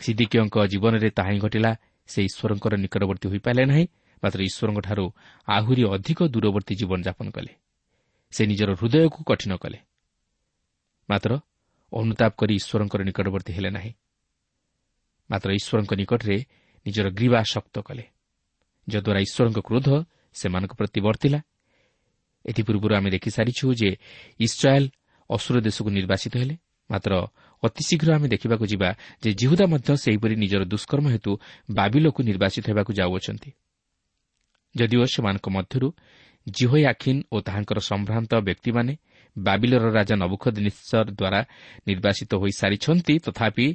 ସିଦ୍ଦିକୀୟଙ୍କ 0.00 0.56
ଜୀବନରେ 0.66 1.08
ତାହା 1.10 1.30
ହିଁ 1.30 1.38
ଘଟିଲା 1.38 1.70
ସେ 2.08 2.20
ଈଶ୍ୱରଙ୍କର 2.28 2.72
ନିକଟବର୍ତ୍ତୀ 2.84 3.26
ହୋଇପାରିଲେ 3.28 3.64
ନାହିଁ 3.70 3.84
ମାତ୍ର 4.22 4.40
ଈଶ୍ୱରଙ୍କଠାରୁ 4.48 5.04
ଆହୁରି 5.48 5.82
ଅଧିକ 5.94 6.18
ଦୂରବର୍ତ୍ତୀ 6.34 6.74
ଜୀବନଯାପନ 6.80 7.26
କଲେ। 7.36 7.52
ସେ 8.32 8.42
ନିଜର 8.46 8.70
ହୃଦୟକୁ 8.80 9.20
କଠିନ 9.24 9.52
କଲେ। 9.56 9.78
ମାତ୍ର 11.10 11.30
ଅନୁତାପ 11.92 12.32
କରି 12.36 12.54
ଈଶ୍ୱରଙ୍କର 12.54 13.00
ନିକଟବର୍ତ୍ତୀ 13.02 13.52
ହେଲେ 13.52 13.70
ନାହିଁ। 13.70 13.92
ମାତ୍ର 15.30 15.48
ଈଶ୍ୱରଙ୍କ 15.52 15.92
ନିକଟରେ 16.00 16.36
ନିଜର 16.86 17.06
ଗ୍ରୀବା 17.10 17.40
ଶକ୍ତ 17.52 17.76
କଲେ। 17.78 18.04
ଯଦ୍ୱାରା 18.88 19.20
ଈଶ୍ୱରଙ୍କ 19.20 19.58
କ୍ରୋଧ 19.58 19.88
ସେମାନଙ୍କ 20.34 20.72
ପ୍ରତି 20.72 21.00
ବର୍ତ୍ତିଲା। 21.00 21.40
ଏଥିପୂର୍ବରୁ 22.44 22.92
ଆମେ 22.94 23.08
ଦେଖିସାରିଛୁ 23.10 23.66
ଯେ 23.74 23.90
ଇସ୍ରାଏଲ୍ 24.40 24.88
ଅସୁର 25.30 25.56
ଦେଶକୁ 25.60 25.90
ନିର୍ବାସିତ 25.90 26.34
ହେଲେ। 26.36 26.56
ମାତ୍ର 26.90 27.12
ଅତିଶୀଘ୍ର 27.62 28.08
ଆମେ 28.14 28.28
ଦେଖିବାକୁ 28.28 28.64
ଯିବା 28.66 28.88
ଯେ 29.22 29.30
ଜିହୁଦା 29.34 29.64
ମଧ୍ୟ 29.66 29.90
ସେହିପରି 29.96 30.34
ନିଜର 30.36 30.62
ଦୁଷ୍କର୍ମ 30.64 31.06
ହେତୁ 31.08 31.32
ବାବିଲକୁ 31.70 32.20
ନିର୍ବାସିତ 32.22 32.64
ହେବାକୁ 32.70 32.92
ଯାଉଅଛନ୍ତି। 32.92 33.50
ଯଦିଓ 34.76 35.04
ସେମାନଙ୍କ 35.04 35.46
ମଧ୍ୟରୁ 35.48 35.88
ଜିହୋଇ 36.48 36.84
ଆଖିନ୍ 36.84 37.20
ଓ 37.32 37.36
ତାହାଙ୍କର 37.40 37.78
ସମ୍ଭ୍ରାନ୍ତ 37.80 38.32
ବ୍ୟକ୍ତିମାନେ 38.40 38.92
ବାବିଲର 39.36 39.84
ରାଜା 39.98 40.14
ନବୁଖଦ 40.22 40.56
ନିଶ୍ଚର 40.66 41.06
ଦ୍ୱାରା 41.10 41.40
ନିର୍ବାସିତ 41.88 42.30
ହୋଇସାରିଛନ୍ତି 42.42 43.14
ତଥାପି 43.26 43.66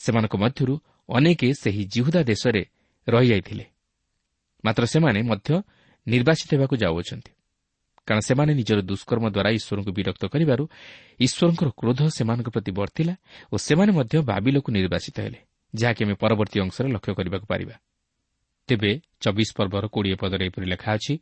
ସେମାନଙ୍କ 0.00 0.34
ମଧ୍ୟରୁ 0.44 0.74
ଅନେକ 1.08 1.40
ସେହି 1.62 1.82
ଜିହୁଦା 1.94 2.20
ଦେଶରେ 2.30 2.62
ରହିଯାଇଥିଲେ 3.06 3.64
ମାତ୍ର 4.64 4.82
ସେମାନେ 4.92 5.20
ମଧ୍ୟ 5.30 5.50
ନିର୍ବାସିତ 6.06 6.50
ହେବାକୁ 6.54 6.74
ଯାଉଅଛନ୍ତି। 6.76 7.30
କାରଣ 8.06 8.20
ସେମାନେ 8.28 8.52
ନିଜର 8.54 8.78
ଦୁଷ୍କର୍ମ 8.90 9.24
ଦ୍ୱାରା 9.34 9.50
ଈଶ୍ୱରଙ୍କୁ 9.58 9.92
ବିରକ୍ତ 9.98 10.22
କରିବାରୁ 10.32 10.64
ଈଶ୍ୱରଙ୍କର 11.26 11.68
କ୍ରୋଧ 11.80 12.00
ସେମାନଙ୍କ 12.16 12.48
ପ୍ରତି 12.54 12.72
ବର୍ତ୍ତିଲା 12.78 13.14
ଓ 13.52 13.56
ସେମାନେ 13.66 13.92
ମଧ୍ୟ 13.98 14.14
ବାବିଲକୁ 14.30 14.68
ନିର୍ବାସିତ 14.78 15.16
ହେଲେ 15.24 15.40
ଯାହାକି 15.74 16.00
ଆମେ 16.04 16.14
ପରବର୍ତ୍ତୀ 16.22 16.58
ଅଂଶରେ 16.64 16.88
ଲକ୍ଷ୍ୟ 16.94 17.12
କରିବାକୁ 17.18 17.46
ପାରିବା। 17.52 17.74
ତେବେ 18.68 18.92
ଚବିଶ 19.22 19.50
ପର୍ବର 19.58 19.84
କୋଡ଼ିଏ 19.94 20.16
ପଦରେ 20.22 20.44
ଏପରି 20.50 20.66
ଲେଖା 20.66 20.90
ଅଛି 20.98 21.14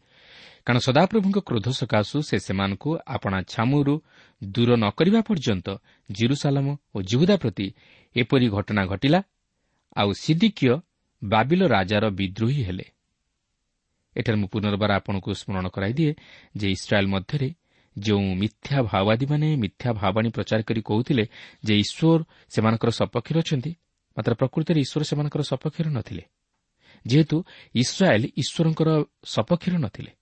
କାରଣ 0.66 0.78
ସଦାପ୍ରଭୁଙ୍କ 0.88 1.38
କ୍ରୋଧ 1.48 1.66
ସକାଶୁ 1.80 2.16
ସେ 2.28 2.36
ସେମାନଙ୍କୁ 2.46 2.90
ଆପଣା 3.06 3.38
ଛାମୁରୁ 3.52 3.94
ଦୂର 4.42 4.70
ନ 4.76 4.84
କରିବା 4.98 5.20
ପର୍ଯ୍ୟନ୍ତ 5.28 5.68
ଜିରୁସାଲାମ 6.10 6.66
ଓ 6.94 6.98
ଜିହୁଦା 7.10 7.36
ପ୍ରତି 7.36 7.66
ଏପରି 8.16 8.46
ଘଟଣା 8.56 8.82
ଘଟିଲା 8.92 9.20
ଆଉ 9.96 10.10
ସିଦ୍ଦିକୀୟ 10.22 10.74
ବାବିଲ 11.22 11.60
ରାଜାର 11.66 12.04
ବିଦ୍ରୋହୀ 12.10 12.62
ହେଲେ। 12.68 12.86
ଏଠାରେ 14.16 14.36
ମୁଁ 14.40 14.48
ପୁନର୍ବାର 14.52 14.90
ଆପଣଙ୍କୁ 14.94 15.30
ସ୍ମରଣ 15.40 15.66
କରାଇଦିଏ 15.74 16.12
ଯେ 16.56 16.66
ଇସ୍ରାଏଲ୍ 16.76 17.12
ମଧ୍ୟରେ 17.14 17.48
ଯେଉଁ 17.96 18.26
ମିଥ୍ୟା 18.42 18.78
ଭାଓବାଦୀମାନେ 18.90 19.48
ମିଥ୍ୟା 19.62 19.90
ଭାବାଣୀ 20.00 20.28
ପ୍ରଚାର 20.36 20.60
କରି 20.68 20.80
କହୁଥିଲେ 20.90 21.24
ଯେ 21.64 21.74
ଈଶ୍ୱର 21.84 22.20
ସେମାନଙ୍କର 22.54 22.90
ସପକ୍ଷରେ 23.00 23.38
ଅଛନ୍ତି 23.44 23.72
ମାତ୍ର 24.16 24.32
ପ୍ରକୃତରେ 24.40 24.78
ଈଶ୍ୱର 24.84 25.02
ସେମାନଙ୍କର 25.10 25.42
ସପକ୍ଷରେ 25.52 25.90
ନଥିଲେ। 25.98 26.22
ଯେହେତୁ 27.04 27.36
ଇସ୍ରାଏଲ୍ 27.74 28.26
ଈଶ୍ୱରଙ୍କର 28.40 28.90
ସପକ୍ଷରେ 29.24 29.78
ନଥିଲେ 29.78 30.12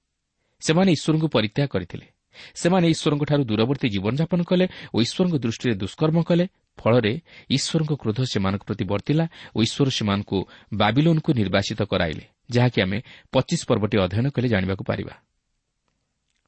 ସେମାନେ 0.63 0.91
ଈଶ୍ୱରଙ୍କୁ 0.97 1.29
ପରିତ୍ୟାଗ 1.37 1.69
କରିଥିଲେ। 1.75 2.07
ସେମାନେ 2.55 2.87
ଈଶ୍ୱରଙ୍କଠାରୁ 2.95 3.43
ଦୂରବର୍ତ୍ତୀ 3.45 3.89
ଜୀବନଯାପନ 3.95 4.41
କଲେ 4.51 4.67
ଓ 4.95 4.97
ଈଶ୍ୱରଙ୍କ 5.05 5.37
ଦୃଷ୍ଟିରେ 5.45 5.75
ଦୁଷ୍କର୍ମ 5.83 6.19
କଲେ 6.29 6.45
ଫଳରେ 6.79 7.13
ଈଶ୍ୱରଙ୍କ 7.57 7.93
କ୍ରୋଧ 8.03 8.19
ସେମାନଙ୍କ 8.33 8.63
ପ୍ରତି 8.69 8.85
ବର୍ତ୍ତିଲା 8.93 9.25
ଓ 9.57 9.59
ଈଶ୍ୱର 9.67 9.89
ସେମାନଙ୍କୁ 9.99 10.39
ବାବିଲୋନ୍କୁ 10.73 11.31
ନିର୍ବାସିତ 11.41 11.81
କରାଇଲେ 11.93 12.25
ଯାହାକି 12.55 12.79
ଆମେ 12.85 12.99
ପଚିଶ 13.33 13.61
ପର୍ବଟି 13.69 13.97
ଅଧ୍ୟୟନ 14.05 14.27
କଲେ 14.35 14.49
ଜାଣିବାକୁ 14.53 14.83
ପାରିବା। 14.91 15.15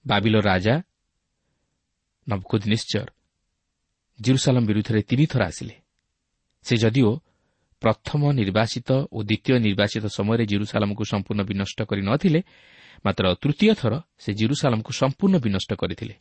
ବାବିଲ 0.05 0.35
ରାଜା 0.41 0.75
ନବକୁଦ 2.27 2.63
ନିଶ୍ଚର 2.73 3.09
ଜିରୁସାଲମ୍ 4.19 4.67
ବିରୁଦ୍ଧରେ 4.69 5.01
ତିନିଥର 5.11 5.41
ଆସିଲେ। 5.51 5.75
ସେ 6.65 6.75
ଯଦିଓ 6.83 7.11
ପ୍ରଥମ 7.85 8.23
ନିର୍ବାସିତ 8.33 8.89
ଓ 9.13 9.19
ଦ୍ୱିତୀୟ 9.29 9.57
ନିର୍ବାସିତ 9.67 10.05
ସମୟରେ 10.17 10.45
ଜିରୁସାଲାମକୁ 10.53 11.03
ସମ୍ପୂର୍ଣ୍ଣ 11.05 11.43
ବିନଷ୍ଟ 11.45 11.79
କରି 11.85 12.03
ନ 12.09 12.11
ଥିଲେ 12.17 12.41
ମାତ୍ର 13.05 13.25
ତୃତୀୟ 13.43 13.73
ଥର 13.81 13.93
ସେ 14.19 14.31
ଜିରୁସାଲାମକୁ 14.41 14.91
ସମ୍ପୂର୍ଣ୍ଣ 15.01 15.37
ବିନଷ୍ଟ 15.45 15.71
କରିଥିଲେ। 15.77 16.15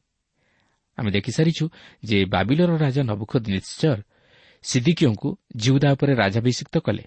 ଆମେ 0.98 1.10
ଦେଖିସାରିଛୁ 1.12 1.66
ଯେ 2.04 2.18
ବାବିଲର 2.26 2.72
ରାଜା 2.78 3.02
ନବୁଖଦ 3.12 3.44
ନିଶ୍ଚର 3.56 4.00
ସିଦିକିଓଙ୍କୁ 4.64 5.30
ଜିଉଦା 5.56 5.90
ଉପରେ 5.96 6.14
ରାଜାଭିଷିକ୍ତ 6.16 6.76
କଲେ। 6.78 7.04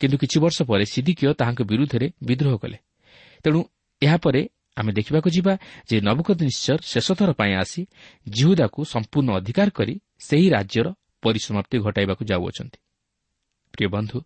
କିନ୍ତୁ 0.00 0.16
କିଛି 0.18 0.36
ବର୍ଷ 0.44 0.58
ପରେ 0.62 0.84
ସିଦିକିଓ 0.84 1.30
ତାହାଙ୍କ 1.40 1.60
ବିରୁଦ୍ଧରେ 1.70 2.06
ବିଦ୍ରୋହ 2.22 2.54
କଲେ। 2.62 2.78
ତେଣୁ 3.44 3.60
ଏହାପରେ 4.02 4.40
ଆମେ 4.76 4.90
ଦେଖିବାକୁ 4.92 5.28
ଯିବା 5.30 5.52
ଯେ 5.90 5.96
ନବକଦ 6.00 6.38
ନିଶ୍ଚର 6.48 6.78
ଶେଷଥର 6.92 7.30
ପାଇଁ 7.32 7.52
ଆସି 7.62 7.82
ଜିହୁଦାକୁ 8.28 8.80
ସମ୍ପୂର୍ଣ୍ଣ 8.84 9.30
ଅଧିକାର 9.38 9.68
କରି 9.70 9.94
ସେହି 10.18 10.46
ରାଜ୍ୟର 10.50 10.86
ପରିସମାପ୍ତି 11.22 11.76
ଘଟାଇବାକୁ 11.86 12.22
ଯାଉଅଛନ୍ତି। 12.30 12.78
ପ୍ରିୟ 13.74 13.88
ବନ୍ଧୁ 13.94 14.18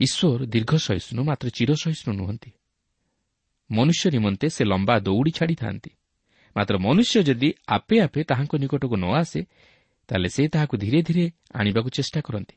ଈଶ୍ୱର 0.00 0.40
ଦୀର୍ଘ 0.52 0.72
ସହିଷ୍ଣୁ 0.86 1.20
ମାତ୍ର 1.28 1.46
ଚିର 1.56 1.70
ସହିଷ୍ଣୁ 1.74 2.12
ନୁହନ୍ତି। 2.20 2.50
ମନୁଷ୍ୟ 3.70 4.04
ନିମନ୍ତେ 4.10 4.46
ସେ 4.48 4.62
ଲମ୍ବା 4.64 4.94
ଦୌଡ଼ି 4.98 5.30
ଛାଡ଼ିଥାନ୍ତି। 5.38 5.90
ମାତ୍ର 6.56 6.74
ମନୁଷ୍ୟ 6.78 7.16
ଯଦି 7.28 7.48
ଆପେ 7.76 7.96
ଆପେ 8.06 8.20
ତାହାଙ୍କ 8.30 8.52
ନିକଟକୁ 8.62 8.96
ନ 8.96 9.06
ଆସେ 9.22 9.40
ତାହେଲେ 10.08 10.28
ସେ 10.28 10.42
ତାହାକୁ 10.48 10.74
ଧୀରେ 10.76 11.00
ଧୀରେ 11.02 11.24
ଆଣିବାକୁ 11.54 11.88
ଚେଷ୍ଟା 11.90 12.20
କରନ୍ତି। 12.20 12.56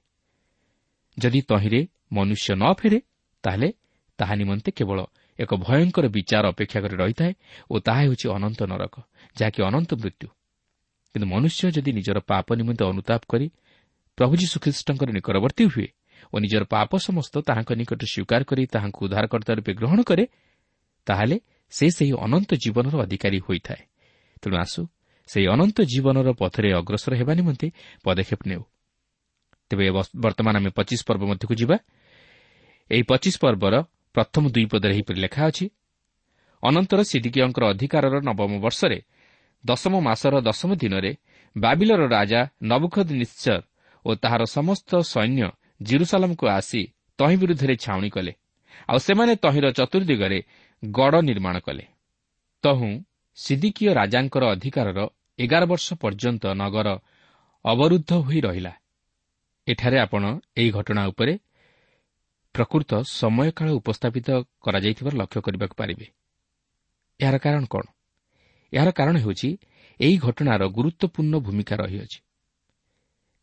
ଯଦି 1.18 1.40
ତହିଁରେ 1.42 1.82
ମନୁଷ୍ୟ 2.12 2.50
ନ 2.56 2.64
ଫେରେ 2.80 3.00
ତାହେଲେ 3.44 3.70
ତାହା 4.20 4.34
ନିମନ୍ତେ 4.36 4.70
କେବଳ 4.72 5.00
ଏକ 5.40 5.52
ଭୟଙ୍କର 5.56 6.06
ବିଚାର 6.16 6.44
ଅପେକ୍ଷା 6.54 6.80
କରି 6.84 6.96
ରହିଥାଏ 6.96 7.34
ଓ 7.72 7.76
ତାହା 7.80 8.02
ହେଉଛି 8.04 8.26
ଅନନ୍ତ 8.36 8.60
ନରକ 8.72 8.96
ଯାହାକି 9.38 9.60
ଅନନ୍ତ 9.64 9.92
ମୃତ୍ୟୁ। 10.02 10.28
କିନ୍ତୁ 11.16 11.28
ମନୁଷ୍ୟ 11.34 11.62
ଯଦି 11.76 11.92
ନିଜର 11.98 12.18
ପାପ 12.32 12.48
ନିମନ୍ତେ 12.60 12.84
ଅନୁତାପ 12.92 13.22
କରି 13.32 13.48
ପ୍ରଭୁ 14.18 14.34
ଯୀଶୁଖ୍ରୀଷ୍ଟଙ୍କର 14.42 15.10
ନିକଟବର୍ତ୍ତୀ 15.18 15.64
ହୁଏ 15.74 15.88
ଓ 16.34 16.36
ନିଜର 16.44 16.64
ପାପ 16.74 16.92
ସମସ୍ତ 17.08 17.34
ତାହାଙ୍କ 17.48 17.70
ନିକଟରେ 17.80 18.08
ସ୍ୱୀକାର 18.14 18.42
କରି 18.50 18.64
ତାହାଙ୍କୁ 18.74 19.00
ଉଦ୍ଧାରକର୍ତ୍ତା 19.06 19.52
ରୂପେ 19.58 19.72
ଗ୍ରହଣ 19.80 20.00
କରେ 20.10 20.24
ତାହେଲେ 21.08 21.38
ସେ 21.74 21.86
ସେହି 21.98 22.14
ଅନନ୍ତ 22.26 22.52
ଜୀବନର 22.64 22.96
ଅଧିକାରୀ 23.06 23.40
ହୋଇଥାଏ। 23.46 23.82
ତେଣୁ 24.42 24.56
ଆସୁ 24.64 24.82
ସେହି 25.30 25.48
ଅନନ୍ତ 25.54 25.78
ଜୀବନର 25.92 26.28
ପଥରେ 26.42 26.70
ଅଗ୍ରସର 26.80 27.14
ହେବା 27.20 27.34
ନିମନ୍ତେ 27.40 27.68
ପଦକ୍ଷେପ 28.06 28.42
ନେଉ। 28.50 28.64
ତେବେ 29.72 29.86
ବର୍ତ୍ତମାନ 30.24 30.54
ଆମେ 30.60 30.72
ପଚିଶ 30.78 31.02
ପର୍ବ 31.08 31.24
ମଧ୍ୟକୁ 31.32 31.54
ଯିବା। 31.62 31.78
ଏହି 32.92 33.04
ପଚିଶ 33.12 33.36
ପର୍ବର 33.44 33.74
ପ୍ରଥମ 34.16 34.44
ଦୁଇ 34.54 34.66
ପଦରେ 34.72 34.94
ଏହିପରି 34.96 35.20
ଲେଖା 35.26 35.42
ଅଛି 35.50 35.66
ଅନନ୍ତର 36.64 37.00
ସିଦିକିୟଙ୍କର 37.10 37.64
ଅଧିକାରର 37.74 38.16
ନବମ 38.28 38.52
ବର୍ଷରେ 38.66 39.00
ଦଶମ 39.64 39.94
ମାସର 40.08 40.34
ଦଶମ 40.42 40.70
ଦିନରେ 40.82 41.12
ବାବିଲର 41.56 42.02
ରାଜା 42.08 42.42
ନବୁଖଦ 42.64 43.10
ନିଶ୍ଚର 43.22 43.62
ଓ 44.06 44.10
ତାହାର 44.24 44.42
ସମସ୍ତ 44.58 44.92
ସୈନ୍ୟ 45.14 45.48
ଜିରୁସାଲାମକୁ 45.84 46.48
ଆସି 46.48 46.82
ତହିଁ 47.18 47.38
ବିରୁଦ୍ଧରେ 47.38 47.76
ଛାଉଣି 47.76 48.10
କଲେ। 48.10 48.34
ଆଉ 48.90 48.98
ସେମାନେ 48.98 49.36
ତହିଁର 49.36 49.72
ଚତୁର୍ଦିଗରେ 49.72 50.44
ଗଡ଼ 50.92 51.22
ନିର୍ମାଣ 51.22 51.60
କଲେ। 51.60 51.86
ତହୁଁ 52.64 53.04
ସିଦିକିୟ 53.36 53.94
ରାଜାଙ୍କର 53.94 54.44
ଅଧିକାରର 54.50 55.00
ଏଗାର 55.40 55.66
ବର୍ଷ 55.66 55.94
ପର୍ଯ୍ୟନ୍ତ 55.94 56.44
ନଗର 56.46 56.88
ଅବରୁଦ୍ଧ 57.66 58.14
ହୋଇ 58.14 58.42
ରହିଲା। 58.42 58.74
ଏଠାରେ 59.68 60.00
ଆପଣ 60.00 60.40
ଏହି 60.58 60.70
ଘଟଣା 60.70 61.08
ଉପରେ 61.08 61.34
ପ୍ରକୃତ 62.56 62.92
ସମୟକାଳ 62.96 63.70
ଉପସ୍ଥାପିତ 63.70 64.28
କରାଯାଇଥିବାର 64.62 65.14
ଲକ୍ଷ୍ୟ 65.16 65.42
କରିବାକୁ 65.42 65.76
ପାରିବେ। 65.76 66.06
ଏହାର 67.20 67.38
କାରଣ 67.38 67.64
କ'ଣ? 67.66 67.82
ଏହାର 68.74 68.90
କାରଣ 68.92 69.16
ହେଉଛି 69.18 69.50
ଏହି 70.00 70.18
ଘଟଣାର 70.18 70.62
ଗୁରୁତ୍ୱପୂର୍ଣ୍ଣ 70.68 71.40
ଭୂମିକା 71.40 71.76
ରହିଅଛି। 71.76 72.20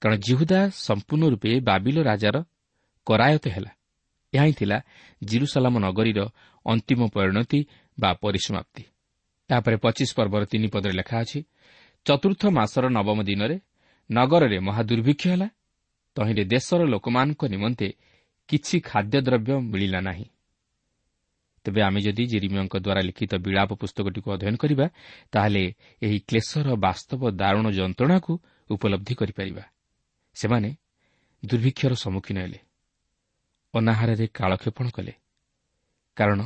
କାରଣ 0.02 0.16
ଜିହୁଦା 0.16 0.60
ସମ୍ପୂର୍ଣ୍ଣ 0.86 1.24
ରୂପେ 1.32 1.50
ବାବିଲ 1.60 1.96
ରାଜାର 2.02 2.36
କରାୟତ 3.06 3.44
ହେଲା। 3.48 3.70
ଏହା 4.32 4.44
ହିଁ 4.44 4.54
ଥିଲା 4.60 4.78
ଜିରୁସାଲାମ 5.22 5.74
ନଗରୀର 5.86 6.20
ଅନ୍ତିମ 6.66 7.00
ପରିଣତି 7.14 7.60
ବା 7.98 8.10
ପରିସମାପ୍ତି। 8.22 8.82
ତାପରେ 9.50 9.76
ପଚିଶ 9.76 10.10
ପର୍ବର 10.18 10.42
ତିନି 10.52 10.68
ପଦରେ 10.74 10.94
ଲେଖା 11.00 11.16
ଅଛି 11.22 11.40
ଚତୁର୍ଥ 12.06 12.42
ମାସର 12.58 12.84
ନବମ 12.88 13.18
ଦିନରେ 13.22 13.56
ନଗରରେ 14.10 14.58
ମହାଦୁର୍ଭିକ୍ଷ 14.58 15.24
ହେଲା 15.26 15.48
ତହିଁରେ 16.16 16.44
ଦେଶର 16.44 16.80
ଲୋକମାନଙ୍କ 16.84 17.42
ନିମନ୍ତେ 17.54 17.88
କିଛି 18.48 18.76
ଖାଦ୍ୟଦ୍ରବ୍ୟ 18.80 19.52
ମିଳିଲା 19.72 20.00
ନାହିଁ। 20.00 20.26
ତେବେ 21.64 21.80
ଆମେ 21.82 22.00
ଯଦି 22.00 22.24
ଜିରିମିୟଙ୍କ 22.32 22.74
ଦ୍ୱାରା 22.76 23.02
ଲିଖିତ 23.08 23.32
ବିଳାପ 23.36 23.70
ପୁସ୍ତକଟିକୁ 23.74 24.28
ଅଧ୍ୟୟନ 24.34 24.54
କରିବା 24.56 24.86
ତାହେଲେ 25.32 25.64
ଏହି 26.02 26.18
କ୍ଲେଶର 26.28 26.68
ବାସ୍ତବ 26.76 27.20
ଦାରୁଣ 27.40 27.66
ଯନ୍ତ୍ରଣାକୁ 27.70 28.32
ଉପଲବ୍ଧି 28.70 29.14
କରିପାରିବା। 29.14 29.64
ସେମାନେ 30.36 30.70
ଦୁର୍ଭିକ୍ଷର 31.42 31.92
ସମ୍ମୁଖୀନ 31.94 32.36
ହେଲେ 32.38 32.58
ଅନାହାରରେ 33.74 34.26
କାଳକ୍ଷେପଣ 34.26 34.86
କଲେ। 34.90 35.12
କାରଣ 36.16 36.40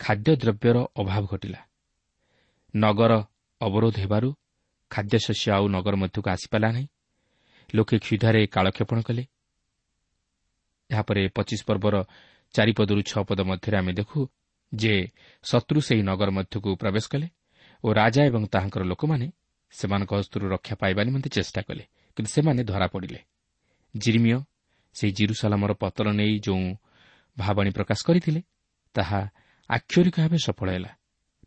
ଖାଦ୍ୟଦ୍ରବ୍ୟର 0.00 0.76
ଅଭାବ 1.00 1.24
ଘଟିଲା। 1.26 1.60
ନଗର 2.74 3.12
ଅବରୋଧ 3.60 3.96
ହେବାରୁ 3.96 4.28
ଖାଦ୍ୟଶସ୍ୟ 4.90 5.48
ଆଉ 5.52 5.64
ନଗର 5.68 5.94
ମଧ୍ୟକୁ 5.96 6.28
ଆସିପାରିଲା 6.30 6.70
ନାହିଁ। 6.72 6.88
ଲୋକେ 7.74 7.96
କ୍ଷୁଧାରେ 7.98 8.40
କାଳକ୍ଷେପଣ 8.46 8.98
କଲେ। 9.02 9.24
ଏହାପରେ 10.90 11.22
ପଚିଶ 11.28 11.60
ପର୍ବର 11.64 11.94
ଚାରିପଦରୁ 12.54 13.00
ଛଅ 13.02 13.22
ପଦ 13.28 13.40
ମଧ୍ୟରେ 13.40 13.76
ଆମେ 13.76 13.92
ଦେଖୁ 13.92 14.18
ଯେ 14.72 14.94
ଶତ୍ରୁ 15.44 15.80
ସେହି 15.80 16.02
ନଗର 16.02 16.30
ମଧ୍ୟକୁ 16.30 16.70
ପ୍ରବେଶ 16.76 17.04
କଲେ 17.08 17.28
ଓ 17.84 17.88
ରାଜା 17.92 18.22
ଏବଂ 18.24 18.42
ତାହାଙ୍କର 18.46 18.82
ଲୋକମାନେ 18.82 19.26
ସେମାନଙ୍କ 19.70 20.12
ହସ୍ତରୁ 20.14 20.44
ରକ୍ଷା 20.48 20.74
ପାଇବା 20.74 21.02
ନିମନ୍ତେ 21.04 21.28
ଚେଷ୍ଟା 21.30 21.62
କଲେ। 21.62 21.84
ସେମାନେ 22.26 22.64
ଧରାପଡ଼ିଲେ 22.64 23.20
ଜିରିମିୟ 23.96 24.38
ସେହି 24.94 25.12
ଜିରୁସାଲାମର 25.12 25.72
ପତନ 25.72 26.12
ନେଇ 26.12 26.38
ଯେଉଁ 26.38 26.76
ଭାବଣୀ 27.38 27.70
ପ୍ରକାଶ 27.70 28.00
କରିଥିଲେ 28.06 28.42
ତାହା 28.94 29.30
ଆକ୍ଷରିକ 29.70 30.16
ଭାବେ 30.20 30.38
ସଫଳ 30.38 30.68
ହେଲା। 30.70 30.90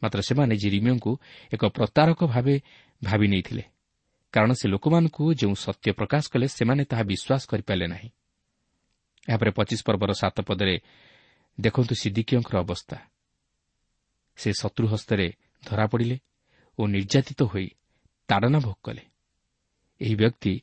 ମାତ୍ର 0.04 0.20
ସେମାନେ 0.22 0.56
ଜିରିମିୟଙ୍କୁ 0.56 1.20
ଏକ 1.54 1.66
ପ୍ରତାରକ 1.66 2.20
ଭାବେ 2.26 2.62
ଭାବି 3.04 3.28
ନେଇଥିଲେ 3.28 3.64
କାରଣ 4.34 4.52
ସେ 4.54 4.68
ଲୋକମାନଙ୍କୁ 4.68 5.34
ଯେଉଁ 5.34 5.54
ସତ୍ୟ 5.54 5.92
ପ୍ରକାଶ 5.94 6.24
କଲେ 6.34 6.48
ସେମାନେ 6.48 6.84
ତାହା 6.86 7.04
ବିଶ୍ୱାସ 7.04 7.44
କରିପାରିଲେ 7.48 7.88
ନାହିଁ। 7.88 8.10
ଏହାପରେ 9.30 9.52
ପଚିଶ 9.52 9.80
ପର୍ବର 9.84 10.12
ସାତ 10.14 10.42
ପଦରେ 10.42 10.82
ଦେଖନ୍ତୁ 11.60 11.96
ସିଦ୍ଦିକିୟଙ୍କର 11.96 12.58
ଅବସ୍ଥା। 12.60 12.98
ସେ 14.36 14.54
ଶତ୍ରୁ 14.54 14.88
ହସ୍ତରେ 14.88 15.34
ଧରାପଡ଼ିଲେ 15.66 16.20
ଓ 16.80 16.88
ନିର୍ଯାତିତ 16.88 17.44
ହୋଇ 17.44 17.68
ତାଡ଼ନା 18.28 18.60
ଭୋଗ 18.60 18.78
କଲେ। 18.84 19.13
ଏହି 20.04 20.16
ବ୍ୟକ୍ତି 20.16 20.54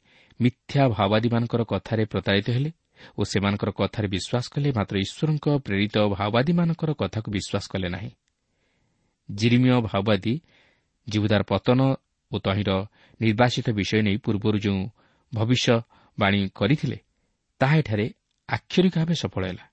ମିଥ୍ୟା 0.40 0.82
ଭାଓବାଦୀମାନଙ୍କର 0.88 1.62
କଥାରେ 1.72 2.04
ପ୍ରତାରିତ 2.04 2.46
ହେଲେ 2.50 2.70
ଓ 3.18 3.20
ସେମାନଙ୍କର 3.22 3.70
କଥାରେ 3.70 4.08
ବିଶ୍ୱାସ 4.14 4.44
କଲେ 4.52 4.68
ମାତ୍ର 4.78 4.94
ଈଶ୍ୱରଙ୍କ 5.04 5.46
ପ୍ରେରିତ 5.66 5.96
ଭାଓବାଦୀମାନଙ୍କର 6.14 6.90
କଥାକୁ 7.00 7.28
ବିଶ୍ୱାସ 7.36 7.64
କଲେ 7.72 7.88
ନାହିଁ। 7.88 8.10
ଜିରିମିୟ 9.28 9.72
ଭାଓବାଦୀ 9.88 10.34
ଜୀବୁଦାର 11.08 11.42
ପତନ 11.42 11.80
ଓ 12.30 12.36
ତହିଁର 12.38 12.70
ନିର୍ବାସିତ 13.20 13.66
ବିଷୟ 13.70 14.00
ନେଇ 14.06 14.16
ପୂର୍ବରୁ 14.24 14.58
ଯେଉଁ 14.58 14.80
ଭବିଷ୍ୟବାଣୀ 15.32 16.40
କରିଥିଲେ 16.54 16.98
ତାହା 17.60 17.74
ଏଠାରେ 17.80 18.06
ଆକ୍ଷରିକ 18.48 18.94
ଭାବେ 18.98 19.14
ସଫଳ 19.22 19.42
ହେଲା। 19.46 19.64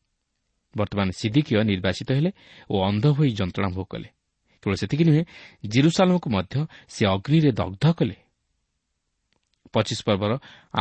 ବର୍ତ୍ତମାନ 0.76 1.08
ସିଦ୍ଦିକିୟ 1.20 1.54
ନିର୍ବାସିତ 1.72 2.10
ହେଲେ 2.18 2.32
ଓ 2.70 2.76
ଅନ୍ଧ 2.90 3.06
ହୋଇ 3.18 3.30
ଯନ୍ତ୍ରଣା 3.40 3.70
ଭୋଗ 3.76 3.88
କଲେ। 3.94 4.10
କେବଳ 4.64 4.76
ସେତିକି 4.82 5.04
ନୁହେଁ 5.10 5.24
ଜିରୁସାଲମକୁ 5.68 6.28
ମଧ୍ୟ 6.30 6.56
ସେ 6.94 7.04
ଅଗ୍ନିରେ 7.08 7.52
ଦଗ୍ଧ 7.52 7.86
କଲେ। 7.98 8.16
ପଚିଶ 9.74 10.00
ପର୍ବର 10.08 10.32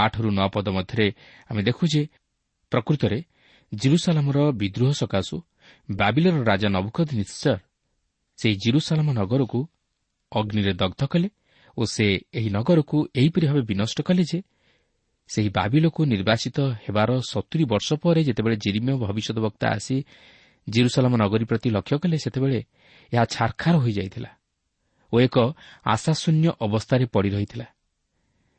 ଆଠରୁ 0.03 0.29
ନଅ 0.31 0.49
ପଦ 0.55 0.67
ମଧ୍ୟରେ 0.77 1.07
ଆମେ 1.51 1.61
ଦେଖୁ 1.69 1.85
ଯେ 1.93 2.03
ପ୍ରକୃତରେ 2.73 3.19
ଜିରୁସାଲାମର 3.73 4.39
ବିଦ୍ରୋହ 4.53 4.91
ସକାଶୁ 4.93 5.37
ବାବିଲର 5.91 6.37
ରାଜା 6.51 6.69
ନବୁକଦ 6.69 7.09
ନିଶ୍ଚର 7.21 7.59
ସେହି 8.39 8.55
ଜିରୁସାଲାମ 8.57 9.09
ନଗରକୁ 9.21 9.61
ଅଗ୍ନିରେ 10.33 10.73
ଦଗ୍ଧ 10.73 11.03
କଲେ 11.07 11.29
ଓ 11.77 11.83
ସେ 11.85 12.07
ଏହି 12.39 12.49
ନଗରକୁ 12.51 12.97
ଏହିପରି 13.21 13.47
ଭାବେ 13.47 13.63
ବିନଷ୍ଟ 13.71 13.99
କଲେ 14.03 14.23
ଯେ 14.31 14.39
ସେହି 15.31 15.49
ବାବିଲକୁ 15.59 16.01
ନିର୍ବାସିତ 16.07 16.59
ହେବାର 16.85 17.11
ସତୁରି 17.31 17.65
ବର୍ଷ 17.73 17.89
ପରେ 18.03 18.21
ଯେତେବେଳେ 18.29 18.57
ଜିରିମେୟ 18.65 18.97
ଭବିଷ୍ୟତ 19.05 19.39
ବକ୍ତା 19.47 19.67
ଆସି 19.77 19.97
ଜିରୁସାଲାମ 20.67 21.15
ନଗରୀ 21.23 21.45
ପ୍ରତି 21.51 21.69
ଲକ୍ଷ୍ୟ 21.77 21.97
କଲେ 22.03 22.17
ସେତେବେଳେ 22.25 22.59
ଏହା 23.13 23.25
ଛାରଖାର 23.35 23.75
ହୋଇଯାଇଥିଲା 23.85 24.31
ଓ 25.13 25.17
ଏକ 25.21 25.37
ଆଶାଶୂନ୍ୟ 25.87 26.49
ଅବସ୍ଥାରେ 26.67 27.05
ପଡ଼ି 27.15 27.31
ରହିଥିଲା। 27.31 27.67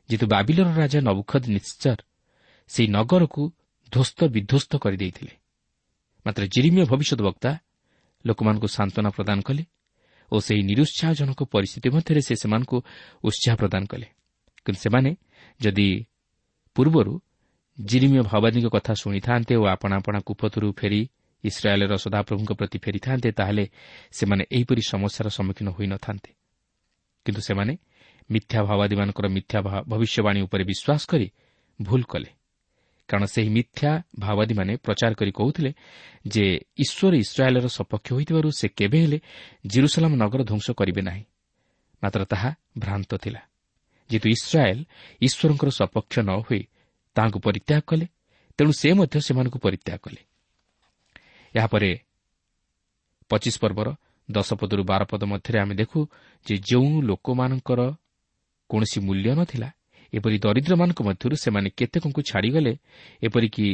ଯେହେତୁ 0.09 0.25
ବାବିଲର 0.27 0.69
ରାଜା 0.81 0.99
ନବୁଖଦ 0.99 1.43
ନିଶ୍ଚର 1.55 1.99
ସେହି 2.69 2.87
ନଗରକୁ 2.97 3.43
ଧ୍ୱସ୍ତ 3.91 4.19
ବିଧ୍ୱସ୍ତ 4.35 4.71
କରିଦେଇଥିଲେ। 4.83 5.33
ମାତ୍ର 6.25 6.43
ଜିରିମୀୟ 6.53 6.83
ଭବିଷ୍ୟତ 6.91 7.19
ବକ୍ତା 7.27 7.51
ଲୋକମାନଙ୍କୁ 8.25 8.67
ସାନ୍ତ୍ୱନା 8.67 9.09
ପ୍ରଦାନ 9.09 9.39
କଲେ 9.47 9.63
ଓ 10.31 10.35
ସେହି 10.39 10.61
ନିରୁତ୍ସାହଜନକ 10.69 11.39
ପରିସ୍ଥିତି 11.53 11.87
ମଧ୍ୟରେ 11.95 12.21
ସେ 12.27 12.33
ସେମାନଙ୍କୁ 12.35 12.77
ଉତ୍ସାହ 13.23 13.53
ପ୍ରଦାନ 13.61 13.83
କଲେ। 13.91 14.07
କିନ୍ତୁ 14.65 14.79
ସେମାନେ 14.83 15.11
ଯଦି 15.59 15.87
ପୂର୍ବରୁ 16.75 17.13
ଜିରିମୀୟ 17.77 18.21
ଭାବାଦୀଙ୍କ 18.31 18.67
କଥା 18.67 18.93
ଶୁଣିଥାନ୍ତେ 19.01 19.53
ଓ 19.55 19.63
ଆପଣା 19.75 19.95
ଆପଣା 19.95 20.19
କୁପଥରୁ 20.27 20.67
ଫେରି 20.79 21.01
ଇସ୍ରାଏଲ୍ର 21.43 21.95
ସଦାପ୍ରଭୁଙ୍କ 22.03 22.51
ପ୍ରତି 22.59 22.77
ଫେରିଥାନ୍ତେ 22.83 23.29
ତାହେଲେ 23.39 23.65
ସେମାନେ 24.11 24.43
ଏହିପରି 24.51 24.81
ସମସ୍ୟାର 24.91 25.27
ସମ୍ମୁଖୀନ 25.37 25.67
ହୋଇନଥାନ୍ତେ 25.77 26.31
କିନ୍ତୁ 27.25 27.41
ସେମାନେ 27.41 27.73
ମିଥ୍ୟା 28.29 28.59
ଭାବାଦୀମାନଙ୍କର 28.63 29.27
ମିଥ୍ୟା 29.27 29.59
ଭବିଷ୍ୟବାଣୀ 29.87 30.39
ଉପରେ 30.41 30.63
ବିଶ୍ୱାସ 30.63 31.01
କରି 31.07 31.27
ଭୁଲ 31.79 32.01
କଲେ। 32.03 32.29
କାରଣ 33.09 33.25
ସେହି 33.25 33.49
ମିଥ୍ୟା 33.49 33.91
ମାଓବାଦୀମାନେ 34.19 34.73
ପ୍ରଚାର 34.77 35.11
କରି 35.13 35.31
କହୁଥିଲେ 35.31 35.71
ଯେ 36.27 36.45
ଈଶ୍ୱର 36.77 37.13
ଇସ୍ରାଏଲ୍ର 37.23 37.67
ସପକ୍ଷ 37.67 38.07
ହୋଇଥିବାରୁ 38.13 38.49
ସେ 38.59 38.67
କେବେ 38.77 38.99
ହେଲେ 39.03 39.19
ଜିରୁସାଲାମ 39.67 40.13
ନଗର 40.15 40.41
ଧ୍ୱଂସ 40.43 40.67
କରିବେ 40.71 41.01
ନାହିଁ। 41.01 41.23
ମାତ୍ର 42.03 42.21
ତାହା 42.25 42.49
ଭ୍ରାନ୍ତ 42.77 43.11
ଥିଲା। 43.17 43.41
ଯେହେତୁ 44.09 44.27
ଇସ୍ରାଏଲ୍ 44.29 44.81
ଈଶ୍ୱରଙ୍କର 45.21 45.69
ସପକ୍ଷ 45.69 46.13
ନ 46.19 46.29
ହୋଇ 46.45 46.61
ତାହାଙ୍କୁ 47.15 47.39
ପରିତ୍ୟାଗ 47.39 47.81
କଲେ 47.87 48.05
ତେଣୁ 48.57 48.71
ସେ 48.71 48.89
ମଧ୍ୟ 48.93 49.15
ସେମାନଙ୍କୁ 49.19 49.57
ପରିତ୍ୟାଗ 49.59 49.97
କଲେ। 49.97 50.21
ଏହାପରେ 51.55 51.89
ପଚିଶ 53.29 53.55
ପର୍ବର 53.59 53.87
ଦଶ 54.31 54.49
ପଦରୁ 54.53 54.83
ବାର 54.83 55.01
ପଦ 55.03 55.23
ମଧ୍ୟରେ 55.23 55.57
ଆମେ 55.59 55.75
ଦେଖୁ 55.75 55.99
ଯେ 56.45 56.55
ଯେଉଁ 56.57 57.01
ଲୋକମାନଙ୍କର 57.01 57.81
କୌଣସି 58.69 58.99
ମୂଲ୍ୟ 58.99 59.29
ନ 59.35 59.41
ଥିଲା। 59.45 59.69
ଏପରି 60.13 60.37
ଦରିଦ୍ରମାନଙ୍କ 60.39 60.99
ମଧ୍ୟରୁ 61.03 61.35
ସେମାନେ 61.35 61.69
କେତେକଙ୍କୁ 61.77 62.21
ଛାଡ଼ିଗଲେ 62.29 62.73
ଏପରିକି 63.23 63.67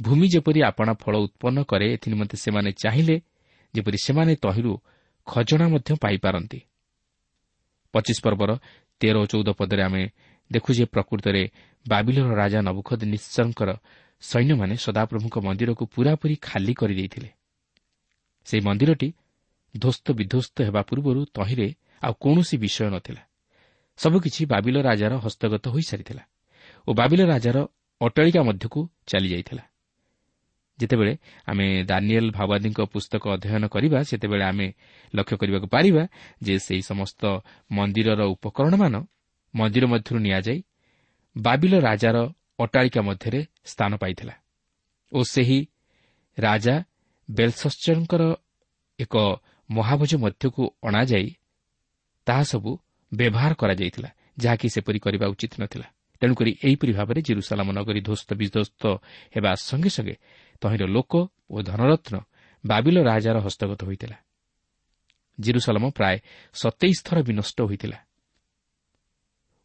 ଭୂମି 0.00 0.26
ଯେପରି 0.28 0.60
ଆପଣା 0.62 0.92
ଫଳ 1.02 1.14
ଉତ୍ପନ୍ନ 1.16 1.58
କରେ 1.70 1.86
ଏଥିନିମନ୍ତେ 1.94 2.36
ସେମାନେ 2.36 2.70
ଚାହିଁଲେ 2.82 3.16
ଯେପରି 3.74 3.98
ସେମାନେ 4.06 4.32
ତହିଁରୁ 4.44 4.72
ଖଜଣା 5.26 5.66
ମଧ୍ୟ 5.68 5.90
ପାଇପାରନ୍ତି। 6.02 6.60
ପଚିଶ 7.94 8.18
ପର୍ବର 8.22 8.50
ତେର 9.00 9.16
ଓ 9.18 9.24
ଚଉଦ 9.26 9.48
ପଦରେ 9.58 9.82
ଆମେ 9.82 10.02
ଦେଖୁ 10.50 10.70
ଯେ 10.78 10.84
ପ୍ରକୃତରେ 10.84 11.42
ବାବିଲର 11.88 12.28
ରାଜା 12.34 12.60
ନବୁଖଦ 12.68 13.00
ନିଶ୍ଚରଙ୍କର 13.04 13.70
ସୈନ୍ୟମାନେ 14.22 14.74
ସଦାପ୍ରଭୁଙ୍କ 14.76 15.36
ମନ୍ଦିରକୁ 15.38 15.84
ପୂରାପୂରି 15.94 16.36
ଖାଲି 16.42 16.72
କରିଦେଇଥିଲେ। 16.74 17.30
ସେହି 18.46 18.62
ମନ୍ଦିରଟି 18.68 19.08
ଧ୍ୱସ୍ତ 19.74 20.06
ବିଧ୍ୱସ୍ତ 20.18 20.56
ହେବା 20.66 20.82
ପୂର୍ବରୁ 20.82 21.20
ତହିଁରେ 21.36 21.68
ଆଉ 22.02 22.12
କୌଣସି 22.20 22.56
ବିଷୟ 22.56 22.88
ନଥିଲା। 22.90 23.22
ସବୁକିଛି 23.98 24.42
ବାବିଲ 24.46 24.76
ରାଜାର 24.82 25.12
ହସ୍ତଗତ 25.16 25.64
ହୋଇସାରିଥିଲା 25.68 26.24
ଓ 26.88 26.90
ବାବିଲ 26.94 27.20
ରାଜାର 27.26 27.56
ଅଟ୍ଟାଳିକା 28.00 28.40
ମଧ୍ୟକୁ 28.42 28.80
ଚାଲିଯାଇଥିଲା। 29.06 29.64
ଯେତେବେଳେ 30.78 31.14
ଆମେ 31.46 31.66
ଦାନିଏଲ୍ 31.84 32.30
ଭାବାଦୀଙ୍କ 32.30 32.80
ପୁସ୍ତକ 32.92 33.24
ଅଧ୍ୟୟନ 33.28 33.64
କରିବା 33.66 33.98
ସେତେବେଳେ 34.02 34.44
ଆମେ 34.44 34.66
ଲକ୍ଷ୍ୟ 35.14 35.36
କରିବାକୁ 35.36 35.66
ପାରିବା 35.66 36.02
ଯେ 36.42 36.54
ସେହି 36.58 36.82
ସମସ୍ତ 36.82 37.22
ମନ୍ଦିରର 37.72 38.20
ଉପକରଣମାନ 38.24 38.94
ମନ୍ଦିର 39.54 39.84
ମଧ୍ୟରୁ 39.86 40.18
ନିଆଯାଇ 40.18 40.60
ବାବିଲ 41.36 41.74
ରାଜାର 41.80 42.16
ଅଟ୍ଟାଳିକା 42.60 43.00
ମଧ୍ୟରେ 43.02 43.40
ସ୍ଥାନ 43.64 43.92
ପାଇଥିଲା 43.96 44.34
ଓ 45.12 45.18
ସେହି 45.24 45.60
ରାଜା 46.38 46.74
ବେଲସଶ୍ଚରଙ୍କର 47.28 48.22
ଏକ 48.98 49.14
ମହାଭୋଜ 49.70 50.12
ମଧ୍ୟକୁ 50.14 50.62
ଅଣାଯାଇ 50.82 51.28
ତାହା 52.26 52.42
ସବୁ 52.42 52.70
ବ୍ୟବହାର 53.18 53.52
କରାଯାଇଥିଲା 53.60 54.10
ଯାହାକି 54.42 54.66
ସେପରି 54.74 54.98
କରିବା 54.98 55.26
ଉଚିତ 55.32 55.52
ନଥିଲା। 55.62 55.86
ତେଣୁକରି 56.22 56.50
ଏହିପରି 56.66 56.92
ଭାବରେ 56.98 57.20
ଜିରୁସାଲାମ 57.28 57.68
ନଗରୀ 57.78 58.00
ଧ୍ୱସ୍ତ 58.08 58.30
ବିଧ୍ୱସ୍ତ 58.40 58.82
ହେବା 59.34 59.50
ସଙ୍ଗେ 59.68 59.90
ସଙ୍ଗେ 59.96 60.16
ତହିଁର 60.62 60.84
ଲୋକ 60.96 61.12
ଓ 61.50 61.56
ଧନରତ୍ନ 61.62 62.14
ବାବିଲ 62.64 62.96
ରାଜାର 63.10 63.36
ହସ୍ତଗତ 63.46 63.80
ହୋଇଥିଲା। 63.84 64.16
ଜିରୁସାଲାମ 65.38 65.84
ପ୍ରାୟ 65.90 66.16
ସତେଇଶ 66.54 66.98
ଥର 67.06 67.18
ବିନଷ୍ଟ 67.28 67.58
ହୋଇଥିଲା। 67.60 67.98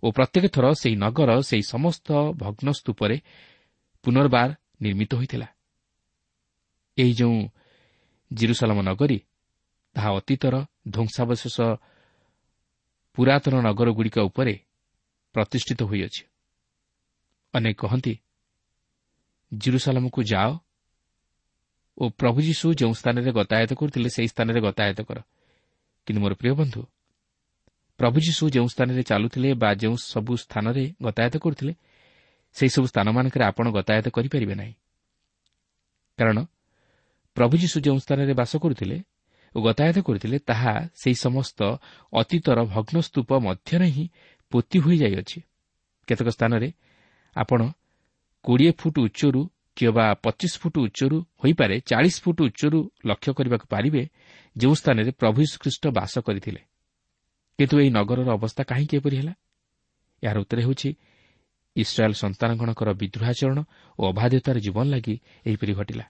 ଓ 0.04 0.08
ପ୍ରତ୍ୟେକ 0.12 0.46
ଥର 0.56 0.66
ସେହି 0.82 0.96
ନଗର 0.96 1.32
ସେହି 1.50 1.64
ସମସ୍ତ 1.74 2.08
ଭଗ୍ନ 2.42 2.68
ସ୍ତୂପରେ 2.72 3.18
ପୁନର୍ବାର 4.04 4.50
ନିର୍ମିତ 4.82 5.12
ହୋଇଥିଲା। 5.16 5.48
ଏହି 6.98 7.14
ଯେଉଁ 7.14 7.38
ଜିରୁସାଲାମ 8.32 8.80
ନଗରୀ 8.82 9.20
ତାହା 9.96 10.10
ଅତୀତର 10.18 10.56
ଧ୍ୱଂସାବଶେଷ 10.90 11.58
ପୁରାତନ 13.22 13.56
ନଗରଗୁଡ଼ିକ 13.62 14.18
ଉପରେ 14.26 14.54
ପ୍ରତିଷ୍ଠିତ 15.36 15.82
ହୋଇଅଛି। 15.84 16.24
ଅନେକ 17.54 17.78
କହନ୍ତି 17.82 18.14
ଜିରୁସାଲାମକୁ 19.52 20.20
ଯାଅ 20.24 20.50
ଓ 21.98 22.04
ପ୍ରଭୁ 22.10 22.40
ଯୀଶୁ 22.42 22.68
ଯେଉଁ 22.74 22.94
ସ୍ଥାନରେ 22.94 23.32
ଗତାୟତ 23.38 23.72
କରୁଥିଲେ 23.78 24.10
ସେହି 24.10 24.30
ସ୍ଥାନରେ 24.34 24.60
ଗତାୟତ 24.66 25.00
କର। 25.06 25.18
କିନ୍ତୁ 26.08 26.20
ମୋର 26.24 26.34
ପ୍ରିୟ 26.34 26.54
ବନ୍ଧୁ 26.58 26.82
ପ୍ରଭୁ 28.00 28.18
ଯୀଶୁ 28.26 28.44
ଯେଉଁ 28.50 28.68
ସ୍ଥାନରେ 28.74 29.04
ଚାଲୁଥିଲେ 29.04 29.50
ବା 29.54 29.70
ଯେଉଁ 29.82 29.96
ସବୁ 30.12 30.34
ସ୍ଥାନରେ 30.44 30.84
ଗତାୟତ 31.06 31.34
କରୁଥିଲେ 31.38 31.74
ସେହିସବୁ 32.56 32.86
ସ୍ଥାନମାନଙ୍କରେ 32.94 33.44
ଆପଣ 33.46 33.66
ଗତାୟତ 33.78 34.06
କରିପାରିବେ 34.10 34.56
ନାହିଁ। 34.56 34.74
କାରଣ 36.18 36.38
ପ୍ରଭୁ 37.38 37.54
ଯୀଶୁ 37.62 37.78
ଯେଉଁ 37.86 38.00
ସ୍ଥାନରେ 38.06 38.34
ବାସ 38.34 38.52
କରୁଥିଲେ 38.58 38.98
ଓ 39.56 39.62
ଗତାୟତ 39.62 39.98
କରିଥିଲେ 40.00 40.38
ତାହା 40.40 40.74
ସେହି 40.96 41.16
ସମସ୍ତ 41.16 41.60
ଅତୀତର 42.14 42.60
ଭଗ୍ନସ୍ତୂପ 42.66 43.30
ମଧ୍ୟରେ 43.46 43.88
ହିଁ 43.88 44.06
ପୋତି 44.52 44.78
ହୋଇଯାଇଅଛି। 44.80 45.40
କେତେକ 46.08 46.28
ସ୍ଥାନରେ 46.28 46.70
ଆପଣ 47.36 47.62
କୋଡ଼ିଏ 48.44 48.72
ଫୁଟ 48.72 48.96
ଉଚ୍ଚରୁ 49.00 49.42
କିମ୍ବା 49.76 50.06
ପଚିଶ 50.24 50.54
ଫୁଟ 50.62 50.76
ଉଚ୍ଚରୁ 50.78 51.18
ହୋଇପାରେ 51.44 51.76
ଚାଳିଶ 51.80 52.16
ଫୁଟ 52.24 52.38
ଉଚ୍ଚରୁ 52.42 52.80
ଲକ୍ଷ୍ୟ 53.06 53.32
କରିବାକୁ 53.34 53.66
ପାରିବେ 53.68 54.04
ଯେଉଁ 54.58 54.74
ସ୍ଥାନରେ 54.74 55.12
ପ୍ରଭୁ 55.12 55.40
ଶ୍ରୀଖ୍ରୀଷ୍ଟ 55.52 55.84
ବାସ 55.88 56.14
କରିଥିଲେ। 56.20 56.62
କିନ୍ତୁ 57.60 57.76
ଏହି 57.80 57.90
ନଗରର 57.90 58.30
ଅବସ୍ଥା 58.38 58.64
କାହିଁକି 58.64 58.98
ଏପରି 58.98 59.16
ହେଲା? 59.18 59.34
ଏହାର 60.24 60.38
ଉତ୍ତର 60.40 60.60
ହେଉଛି 60.62 60.90
ଇସ୍ରାଏଲ୍ 61.76 62.14
ସନ୍ତାନଗଣଙ୍କର 62.14 62.90
ବିଦ୍ରୋହାଚରଣ 62.94 63.60
ଓ 64.00 64.02
ଅବାଧ୍ୟତାର 64.12 64.58
ଜୀବନ 64.60 64.86
ଲାଗି 64.94 65.16
ଏହିପରି 65.46 65.74
ଘଟିଲା। 65.74 66.06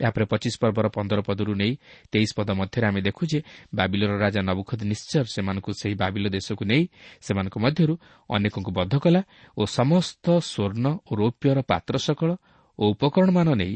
ଏହାପରେ 0.00 0.24
ପଚିଶ 0.32 0.54
ପର୍ବର 0.62 0.86
ପନ୍ଦର 0.96 1.20
ପଦରୁ 1.28 1.52
ନେଇ 1.60 1.72
ତେଇଶ 2.12 2.30
ପଦ 2.38 2.48
ମଧ୍ୟରେ 2.60 2.84
ଆମେ 2.90 3.00
ଦେଖୁ 3.08 3.22
ଯେ 3.30 3.38
ବାବିଲର 3.74 4.12
ରାଜା 4.24 4.40
ନବୁଖଦ 4.48 4.80
ନିଶ୍ଚୟ 4.92 5.24
ସେମାନଙ୍କୁ 5.34 5.70
ସେହି 5.80 5.94
ବାବିଲ 6.02 6.24
ଦେଶକୁ 6.36 6.62
ନେଇ 6.64 6.82
ସେମାନଙ୍କ 7.20 7.56
ମଧ୍ୟରୁ 7.64 7.94
ଅନେକଙ୍କୁ 8.30 8.70
ବଦ୍ଧ 8.78 8.94
କଲା 9.04 9.22
ଓ 9.56 9.62
ସମସ୍ତ 9.78 10.26
ସ୍ୱର୍ଣ୍ଣ 10.50 10.86
ଓ 11.08 11.12
ରୌପ୍ୟର 11.20 11.58
ପାତ୍ର 11.70 11.94
ସକଳ 11.98 12.30
ଓ 12.78 12.82
ଉପକରଣମାନ 12.92 13.48
ନେଇ 13.60 13.74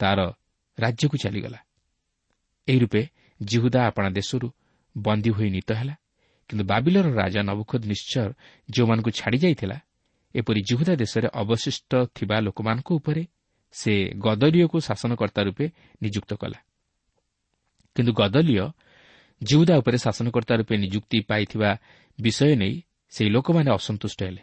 ତାର 0.00 0.18
ରାଜ୍ୟକୁ 0.78 1.16
ଚାଲିଗଲା। 1.16 1.58
ଏହି 2.68 2.78
ରୂପେ 2.78 3.02
ଜିହୁଦା 3.40 3.80
ଆପଣା 3.86 4.08
ଦେଶରୁ 4.10 4.46
ବନ୍ଦୀ 4.96 5.30
ହୋଇ 5.30 5.48
ନୀତ 5.50 5.70
ହେଲା। 5.72 5.94
କିନ୍ତୁ 6.50 6.64
ବାବିଲର 6.64 7.06
ରାଜା 7.14 7.40
ନବୁଖଦ 7.42 7.82
ନିଶ୍ଚୟ 7.92 8.32
ଯେଉଁମାନଙ୍କୁ 8.70 9.10
ଛାଡ଼ିଯାଇଥିଲା 9.10 9.78
ଏପରି 10.34 10.60
ଜିହୁଦା 10.68 10.94
ଦେଶରେ 10.94 11.28
ଅବଶିଷ୍ଟ 11.32 11.90
ଥିବା 12.16 12.36
ଲୋକମାନଙ୍କ 12.40 12.88
ଉପରେ 12.98 13.22
ସେ 13.74 13.92
ଗଦଲିଓକୁ 14.18 14.76
ଶାସନକର୍ତ୍ତା 14.80 15.40
ରୂପେ 15.42 15.66
ନିଯୁକ୍ତ 16.02 16.32
କଲା। 16.34 16.58
କିନ୍ତୁ 17.96 18.12
ଗଦଲିଓ 18.12 18.66
ଜିଉଦା 19.42 19.74
ଉପରେ 19.78 19.98
ଶାସନକର୍ତ୍ତା 19.98 20.54
ରୂପେ 20.56 20.74
ନିଯୁକ୍ତି 20.76 21.18
ପାଇଥିବା 21.20 21.70
ବିଷୟ 22.18 22.54
ନେଇ 22.56 22.74
ସେହି 23.12 23.30
ଲୋକମାନେ 23.30 23.70
ଅସନ୍ତୁଷ୍ଟ 23.70 24.20
ହେଲେ। 24.22 24.42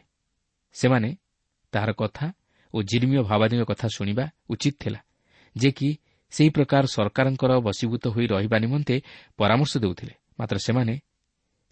ସେମାନେ 0.75 1.09
ତାହାର 1.73 1.91
କଥା 1.91 2.27
ଓ 2.73 2.77
ଜିର୍ମୀୟ 2.83 3.21
ଭାବାଦୀଙ୍କ 3.23 3.63
କଥା 3.63 3.87
ଶୁଣିବା 3.95 4.25
ଉଚିତ 4.49 4.75
ଥିଲା 4.79 4.99
ଯେ 5.55 5.69
କି 5.71 5.89
ସେହି 6.33 6.49
ପ୍ରକାର 6.49 6.83
ସରକାରଙ୍କର 6.87 7.51
ବଶୀଭୂତ 7.67 8.03
ହୋଇ 8.07 8.25
ରହିବା 8.33 8.57
ନିମନ୍ତେ 8.59 8.95
ପରାମର୍ଶ 9.37 9.73
ଦେଉଥିଲେ। 9.83 10.13
ମାତ୍ର 10.39 10.57
ସେମାନେ 10.57 10.93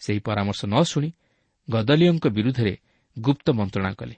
ସେହି 0.01 0.19
ପରାମର୍ଶ 0.19 0.61
ନ 0.65 0.75
ଶୁଣି 0.83 1.09
ଗଦଲିଓଙ୍କ 1.69 2.25
ବିରୁଦ୍ଧରେ 2.27 2.73
ଗୁପ୍ତ 3.17 3.47
ମନ୍ତ୍ରଣା 3.51 3.91
କଲେ। 3.93 4.15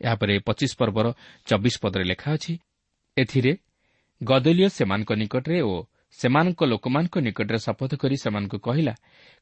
ଏହାପରେ 0.00 0.34
ପଚିଶ 0.46 0.72
ପର୍ବର 0.80 1.06
ଚବିଶ 1.48 1.74
ପଦରେ 1.82 2.04
ଲେଖା 2.04 2.28
ଅଛି 2.36 2.52
ଏଥିରେ 3.16 3.52
ଗଦଲିଓ 4.20 4.68
ସେମାନଙ୍କ 4.68 5.10
ନିକଟରେ 5.12 5.58
ଓ 5.62 5.74
ସେମାନଙ୍କ 6.18 6.60
ଲୋକମାନଙ୍କ 6.64 7.14
ନିକଟରେ 7.18 7.58
ଶପଥ 7.58 7.90
କରି 8.02 8.16
ସେମାନଙ୍କୁ 8.16 8.58
କହିଲା 8.58 8.94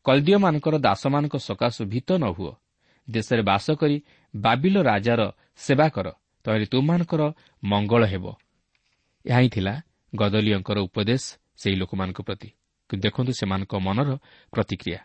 କଲ୍ଦିଓମାନଙ୍କର 0.06 0.74
ଦାସମାନଙ୍କ 0.78 1.34
ସକାଶୁ 1.48 1.82
ଭୀତ 1.92 2.08
ନ 2.22 2.24
ହୁଅ। 2.36 2.52
ଦେଶରେ 3.08 3.42
ବାସ 3.42 3.66
କରି 3.80 3.96
ବାବିଲ 4.34 4.76
ରାଜାର 4.82 5.20
ସେବା 5.56 5.86
କର 5.88 6.06
ତହିଁରେ 6.44 6.66
ତୁମମାନଙ୍କର 6.72 7.22
ମଙ୍ଗଳ 7.62 8.02
ହେବ 8.04 8.24
ଏହା 9.24 9.40
ହିଁ 9.40 9.48
ଥିଲା 9.48 9.74
ଗଦଲିଓଙ୍କର 10.12 10.78
ଉପଦେଶ 10.88 11.22
ସେହି 11.60 11.76
ଲୋକମାନଙ୍କ 11.76 12.18
ପ୍ରତି। 12.22 12.48
କିନ୍ତୁ 12.90 13.02
ଦେଖନ୍ତୁ 13.04 13.32
ସେମାନଙ୍କ 13.40 13.72
ମନର 13.86 14.08
ପ୍ରତିକ୍ରିୟା। 14.52 15.00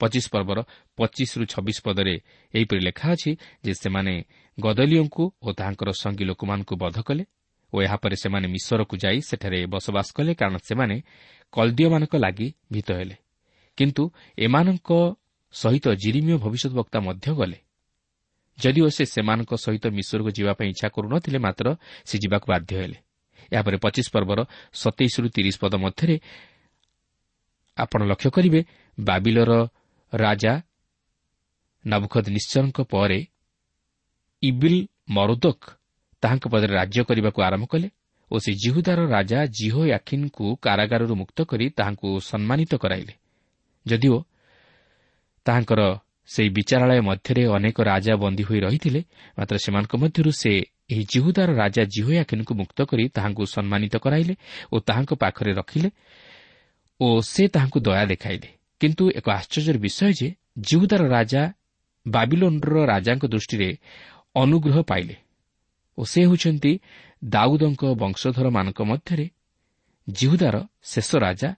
ପଚିଶ 0.00 0.24
ପର୍ବର 0.34 0.58
ପଚିଶରୁ 0.98 1.44
ଛବିଶ 1.44 1.78
ପଦରେ 1.86 2.14
ଏହିପରି 2.54 2.80
ଲେଖା 2.88 3.06
ଅଛି 3.14 3.30
ଯେ 3.64 3.72
ସେମାନେ 3.74 4.14
ଗଦଲିଓଙ୍କୁ 4.58 5.24
ଓ 5.42 5.48
ତାହାଙ୍କର 5.58 5.88
ସଙ୍ଗୀ 6.02 6.24
ଲୋକମାନଙ୍କୁ 6.30 6.74
ବଧ 6.82 6.96
କଲେ 7.02 7.24
ଓ 7.72 7.76
ଏହାପରେ 7.82 8.16
ସେମାନେ 8.16 8.46
ମିଶରକୁ 8.48 8.94
ଯାଇ 8.96 9.18
ସେଠାରେ 9.20 9.58
ବସବାସ 9.66 10.08
କଲେ 10.16 10.32
କାରଣ 10.34 10.56
ସେମାନେ 10.68 10.96
କଲ୍ଦିଓମାନଙ୍କ 11.52 12.14
ଲାଗି 12.16 12.48
ଭୀତ 12.72 12.88
ହେଲେ। 12.92 13.16
କିନ୍ତୁ 13.78 14.02
ଏମାନଙ୍କ 14.38 14.90
ସହିତ 15.54 15.86
ଜିରିମୀୟ 15.94 16.36
ଭବିଷ୍ୟତ 16.44 16.72
ବକ୍ତା 16.72 16.98
ମଧ୍ୟ 17.00 17.30
ଗଲେ। 17.34 17.58
ଯଦିଓ 18.58 18.88
ସେ 18.88 19.04
ସେମାନଙ୍କ 19.04 19.52
ସହିତ 19.54 19.84
ମିଶରକୁ 19.88 20.30
ଯିବା 20.30 20.52
ପାଇଁ 20.58 20.68
ଇଚ୍ଛା 20.68 20.88
କରୁନଥିଲେ 20.88 21.38
ମାତ୍ର 21.38 21.66
ସେ 22.04 22.16
ଯିବାକୁ 22.18 22.46
ବାଧ୍ୟ 22.52 22.72
ହେଲେ। 22.80 22.98
ଏହାପରେ 23.52 23.76
ପଚିଶ 23.84 24.06
ପର୍ବର 24.14 24.38
ସତେଇଶରୁ 24.72 25.28
ତିରିଶ 25.28 25.56
ପଦ 25.62 25.74
ମଧ୍ୟରେ 25.84 26.16
ଆପଣ 27.78 28.00
ଲକ୍ଷ୍ୟ 28.10 28.30
କରିବେ 28.30 28.60
ବାବିଲର 28.98 29.52
ରାଜା 30.12 30.52
ନବୁଖଦ 31.84 32.26
ନିଶ୍ଚୟଙ୍କ 32.28 32.78
ପରେ 32.90 33.20
ଇବିଲ୍ 34.42 34.80
ମରୁଦକ୍ 35.10 35.77
ତାହାଙ୍କ 36.22 36.44
ପଦରେ 36.52 36.72
ରାଜ୍ୟ 36.80 37.00
କରିବାକୁ 37.08 37.38
ଆରମ୍ଭ 37.42 37.66
କଲେ 37.66 37.88
ଓ 38.30 38.36
ସେ 38.44 38.50
ଜିହୁଦାର 38.62 39.00
ରାଜା 39.08 39.38
ଜିହୋ 39.58 39.82
ୟାଖିନ୍ଙ୍କୁ 39.88 40.46
କାରାଗାରରୁ 40.64 41.14
ମୁକ୍ତ 41.14 41.38
କରି 41.50 41.66
ତାହାଙ୍କୁ 41.78 42.08
ସମ୍ମାନିତ 42.20 42.72
କରାଇଲେ। 42.74 43.14
ଯଦିଓ 43.86 44.16
ତାହାଙ୍କର 45.46 45.80
ସେହି 46.28 46.50
ବିଚାରାଳୟ 46.50 47.00
ମଧ୍ୟରେ 47.00 47.42
ଅନେକ 47.56 47.76
ରାଜା 47.80 48.14
ବନ୍ଦୀ 48.22 48.42
ହୋଇ 48.42 48.60
ରହିଥିଲେ 48.60 49.00
ମାତ୍ର 49.38 49.56
ସେମାନଙ୍କ 49.64 49.92
ମଧ୍ୟରୁ 49.96 50.30
ସେ 50.32 50.52
ଏହି 50.92 51.02
ଜିହୁଦାର 51.12 51.50
ରାଜା 51.52 51.82
ଜିହୋୟାକିନକୁ 51.94 52.52
ମୁକ୍ତ 52.60 52.78
କରି 52.90 53.04
ତାହାଙ୍କୁ 53.16 53.42
ସମ୍ମାନିତ 53.54 53.94
କରାଇଲେ 53.96 54.34
ଓ 54.72 54.76
ତାହାଙ୍କ 54.78 55.10
ପାଖରେ 55.22 55.52
ରଖିଲେ 55.60 55.88
ଓ 57.00 57.06
ସେ 57.24 57.42
ତାହାଙ୍କୁ 57.54 57.78
ଦୟା 57.80 58.04
ଦେଖାଇଲେ। 58.12 58.48
କିନ୍ତୁ 58.80 59.04
ଏକ 59.18 59.26
ଆଶ୍ଚର୍ଯ୍ୟର 59.30 59.76
ବିଷୟ 59.78 60.10
ଯେ 60.18 60.28
ଜିହୁଦାର 60.68 61.02
ରାଜା 61.08 61.42
ବାବିଲୋନ୍ର 62.06 62.74
ରାଜାଙ୍କ 62.92 63.24
ଦୃଷ୍ଟିରେ 63.26 63.68
ଅନୁଗ୍ରହ 64.34 64.76
ପାଇଲେ। 64.82 65.14
ଓ 65.98 66.02
ସେ 66.04 66.20
ହେଉଛନ୍ତି 66.24 66.72
ଦାଉଦଙ୍କ 67.24 67.82
ବଂଶଧରମାନଙ୍କ 68.02 68.80
ମଧ୍ୟରେ 68.82 69.26
ଜିହୁଦାର 70.08 70.56
ଶେଷ 70.82 71.10
ରାଜା 71.16 71.50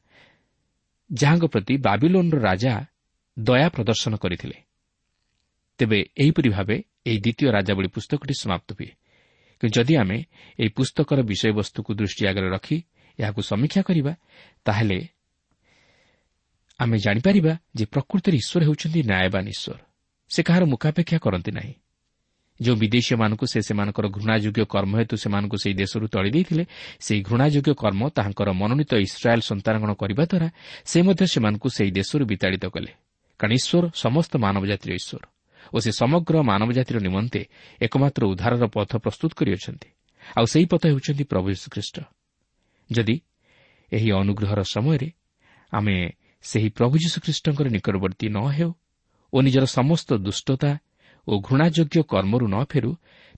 ଯାହାଙ୍କ 1.11 1.45
ପ୍ରତି 1.45 1.75
ବାବିଲୋନ୍ର 1.77 2.37
ରାଜା 2.41 2.73
ଦୟା 3.39 3.69
ପ୍ରଦର୍ଶନ 3.69 4.13
କରିଥିଲେ। 4.17 4.59
ତେବେ 5.79 5.99
ଏହିପରି 6.19 6.49
ଭାବେ 6.49 6.77
ଏହି 7.07 7.19
ଦ୍ୱିତୀୟ 7.19 7.47
ରାଜାବଳୀ 7.51 7.89
ପୁସ୍ତକଟି 7.89 8.35
ସମାପ୍ତ 8.41 8.69
ହୁଏ। 8.73 8.91
କିନ୍ତୁ 9.61 9.75
ଯଦି 9.77 9.95
ଆମେ 9.97 10.19
ଏହି 10.59 10.69
ପୁସ୍ତକର 10.69 11.19
ବିଷୟବସ୍ତୁକୁ 11.23 11.91
ଦୃଷ୍ଟି 11.95 12.23
ଆଗରେ 12.27 12.49
ରଖି 12.51 12.77
ଏହାକୁ 13.19 13.41
ସମୀକ୍ଷା 13.43 13.83
କରିବା 13.83 14.13
ତାହେଲେ 14.65 14.99
ଆମେ 16.81 16.97
ଜାଣିପାରିବା 16.99 17.53
ଯେ 17.77 17.85
ପ୍ରକୃତରେ 17.85 18.37
ଈଶ୍ୱର 18.37 18.63
ହେଉଛନ୍ତି 18.65 19.01
ନ୍ୟାୟବାନ 19.03 19.45
ଈଶ୍ୱର। 19.55 19.79
ସେ 20.31 20.41
କାହାର 20.43 20.63
ମୁଖାପେକ୍ଷା 20.65 21.19
କରନ୍ତି 21.19 21.51
ନାହିଁ। 21.51 21.75
ଯେଉଁ 22.61 22.77
ବିଦେଶୀୟମାନଙ୍କୁ 22.83 23.45
ସେ 23.53 23.59
ସେମାନଙ୍କର 23.69 24.07
ଘୃଣାଯୋଗ୍ୟ 24.17 24.65
କର୍ମ 24.75 24.93
ହେତୁ 25.01 25.15
ସେମାନଙ୍କୁ 25.25 25.57
ସେହି 25.63 25.75
ଦେଶରୁ 25.83 26.05
ତଳି 26.15 26.31
ଦେଇଥିଲେ 26.37 26.65
ସେହି 27.07 27.21
ଘୃଣାଯୋଗ୍ୟ 27.29 27.73
କର୍ମ 27.83 28.01
ତାହାଙ୍କର 28.17 28.49
ମନୋନୀତ 28.61 28.93
ଇସ୍ରାଏଲ୍ 29.07 29.45
ସନ୍ତାନଗଣ 29.51 29.91
କରିବା 30.01 30.25
ଦ୍ୱାରା 30.31 30.49
ସେ 30.91 30.99
ମଧ୍ୟ 31.07 31.23
ସେମାନଙ୍କୁ 31.33 31.69
ସେହି 31.77 31.91
ଦେଶରୁ 31.99 32.23
ବିତାଡ଼ିତ 32.33 32.65
କଲେ। 32.75 32.91
କାରଣ 33.41 33.53
ଈଶ୍ୱର 33.61 33.85
ସମସ୍ତ 34.05 34.33
ମାନବ 34.45 34.63
ଜାତିର 34.71 34.91
ଈଶ୍ୱର 35.01 35.23
ଓ 35.75 35.77
ସେ 35.85 35.91
ସମଗ୍ର 36.01 36.35
ମାନବ 36.51 36.69
ଜାତିର 36.79 36.97
ନିମନ୍ତେ 37.07 37.41
ଏକମାତ୍ର 37.81 38.23
ଉଦ୍ଧାରର 38.33 38.65
ପଥ 38.75 38.91
ପ୍ରସ୍ତୁତ 39.05 39.31
କରିଅଛନ୍ତି। 39.39 39.89
ଆଉ 40.39 40.45
ସେହି 40.53 40.67
ପଥ 40.73 40.83
ହେଉଛନ୍ତି 40.91 41.25
ପ୍ରଭୁ 41.33 41.47
ଯୀଶୁଖ୍ରୀଷ୍ଟ। 41.55 41.97
ଯଦି 42.91 43.17
ଏହି 43.93 44.09
ଅନୁଗ୍ରହର 44.21 44.61
ସମୟରେ 44.75 45.09
ଆମେ 45.73 45.97
ସେହି 46.45 46.69
ପ୍ରଭୁ 46.77 46.95
ଯୀଶୁଖ୍ରୀଷ୍ଟଙ୍କର 47.05 47.67
ନିକଟବର୍ତ୍ତୀ 47.77 48.27
ନ 48.29 48.39
ହେଉ 48.57 48.71
ଓ 49.33 49.37
ନିଜର 49.41 49.65
ସମସ୍ତ 49.79 50.09
ଦୁଷ୍ଟତା 50.27 50.71
ଓ 51.29 51.33
ଘୃଣାଯୋଗ୍ୟ 51.47 51.99
କର୍ମରୁ 52.13 52.47
ନ 52.49 52.57
ଫେରୁ 52.71 52.91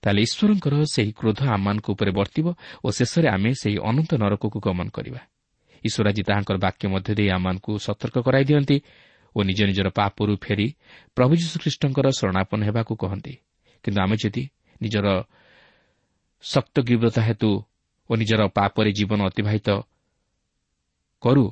ତାହେଲେ 0.03 0.21
ଈଶ୍ୱରଙ୍କର 0.27 0.73
ସେହି 0.93 1.11
କ୍ରୋଧ 1.19 1.39
ଆମମାନଙ୍କ 1.55 1.87
ଉପରେ 1.95 2.11
ବର୍ତ୍ତିବ 2.11 2.47
ଓ 2.83 2.87
ଶେଷରେ 2.91 3.27
ଆମେ 3.35 3.51
ସେହି 3.61 3.77
ଅନନ୍ତ 3.89 4.11
ନରକକୁ 4.23 4.57
ଗମନ 4.65 4.87
କରିବା। 4.89 5.21
ଈଶ୍ୱର 5.83 6.05
ଆଜି 6.09 6.21
ତାହାଙ୍କର 6.23 6.57
ବାକ୍ୟ 6.65 6.83
ମଧ୍ୟ 6.93 7.11
ଦେଇ 7.17 7.29
ଆମମାନଙ୍କୁ 7.37 7.71
ସତର୍କ 7.85 8.17
କରାଇ 8.25 8.43
ଦିଅନ୍ତି 8.49 8.77
ଓ 9.35 9.39
ନିଜ 9.43 9.59
ନିଜର 9.69 9.87
ପାପରୁ 9.99 10.33
ଫେରି 10.43 10.67
ପ୍ରଭୁ 11.15 11.33
ଯୀଶୁଖ୍ରୀଷ୍ଟଙ୍କର 11.41 12.07
ଶରଣାପନ୍ନ 12.19 12.61
ହେବାକୁ 12.69 12.93
କହନ୍ତି। 12.95 13.33
କିନ୍ତୁ 13.83 13.99
ଆମେ 14.03 14.15
ଯଦି 14.21 14.43
ନିଜର 14.81 15.07
ଶକ୍ତ 16.43 16.75
ଗୀବ୍ରତା 16.87 17.21
ହେତୁ 17.21 17.49
ଓ 18.09 18.11
ନିଜର 18.15 18.41
ପାପରେ 18.57 18.89
ଜୀବନ 18.91 19.19
ଅତିବାହିତ 19.29 19.69
କରୁ 21.23 21.45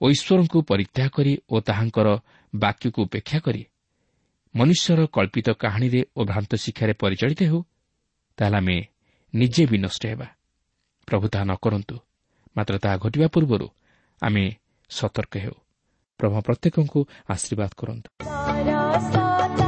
ଓ 0.00 0.04
ଈଶ୍ୱରଙ୍କୁ 0.14 0.58
ପରିତ୍ୟାଗ 0.70 1.10
କରି 1.16 1.32
ଓ 1.50 1.56
ତାହାଙ୍କର 1.60 2.08
ବାକ୍ୟକୁ 2.52 2.98
ଉପେକ୍ଷା 3.06 3.38
କରି 3.40 3.62
ମନୁଷ୍ୟର 4.54 5.00
କଳ୍ପିତ 5.06 5.48
କାହାଣୀରେ 5.52 6.00
ଓ 6.16 6.20
ଭ୍ରାନ୍ତ 6.24 6.52
ଶିକ୍ଷାରେ 6.54 6.92
ପରିଚାଳିତ 6.92 7.40
ହେଉ 7.42 7.60
ତାହେଲେ 8.38 8.56
ଆମେ 8.56 8.76
ନିଜେ 9.34 9.62
ବି 9.66 9.78
ନଷ୍ଟ 9.78 10.02
ହେବା। 10.06 10.26
ପ୍ରଭୁ 11.08 11.26
ତାହା 11.28 11.44
ନ 11.44 11.52
କରନ୍ତୁ 11.62 11.96
ମାତ୍ର 12.56 12.74
ତାହା 12.78 12.96
ଘଟିବା 12.96 13.28
ପୂର୍ବରୁ 13.28 13.66
ଆମେ 14.22 14.44
ସତର୍କ 14.90 15.34
ହେଉ। 15.38 15.56
ପ୍ରଭୁ 16.20 16.36
ପ୍ରତ୍ୟେକଙ୍କୁ 16.40 17.00
ଆଶୀର୍ବାଦ 17.28 17.70
କରନ୍ତୁ। 17.76 19.67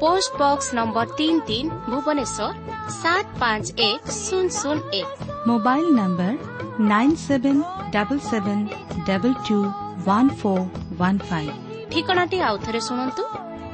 post 0.00 0.32
box 0.40 0.68
number 0.78 1.06
ତିନି 1.18 1.40
ତିନି 1.48 1.70
ଭୁବନେଶ୍ୱର 1.90 2.48
ସାତ 2.94 3.26
ପାଞ୍ଚ 3.40 3.66
ଏକ 3.88 4.02
ଶୂନ 4.16 4.46
ଶୂନ 4.56 4.78
ଏକ 5.00 5.08
mobile 5.50 5.86
number 5.98 6.32
nine 6.90 7.16
seven 7.22 7.62
double 7.94 8.22
seven 8.30 8.64
double 9.08 9.36
two 9.46 9.58
one 10.08 10.30
four 10.40 10.66
one 11.00 11.20
five 11.28 11.54
ଠିକଣାଟି 11.92 12.38
ଆଉଥରେ 12.48 12.80
ଶୁଣନ୍ତୁ। 12.88 13.22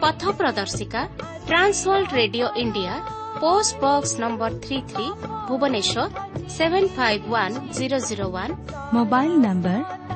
ପଥ 0.02 0.22
ପ୍ରଦର୍ଶିକା 0.38 1.00
Trans World 1.48 2.10
Radio 2.20 2.46
India 2.62 2.92
post 3.42 3.72
box 3.82 4.12
number 4.22 4.52
three 4.64 4.78
three 4.90 5.06
Bhubaneswar 5.48 6.04
seven 6.56 6.88
five 6.96 7.24
one 7.34 7.54
zero 7.78 7.98
zero 8.08 8.26
one 8.36 8.52
mobile 8.96 9.32
number 9.46 9.78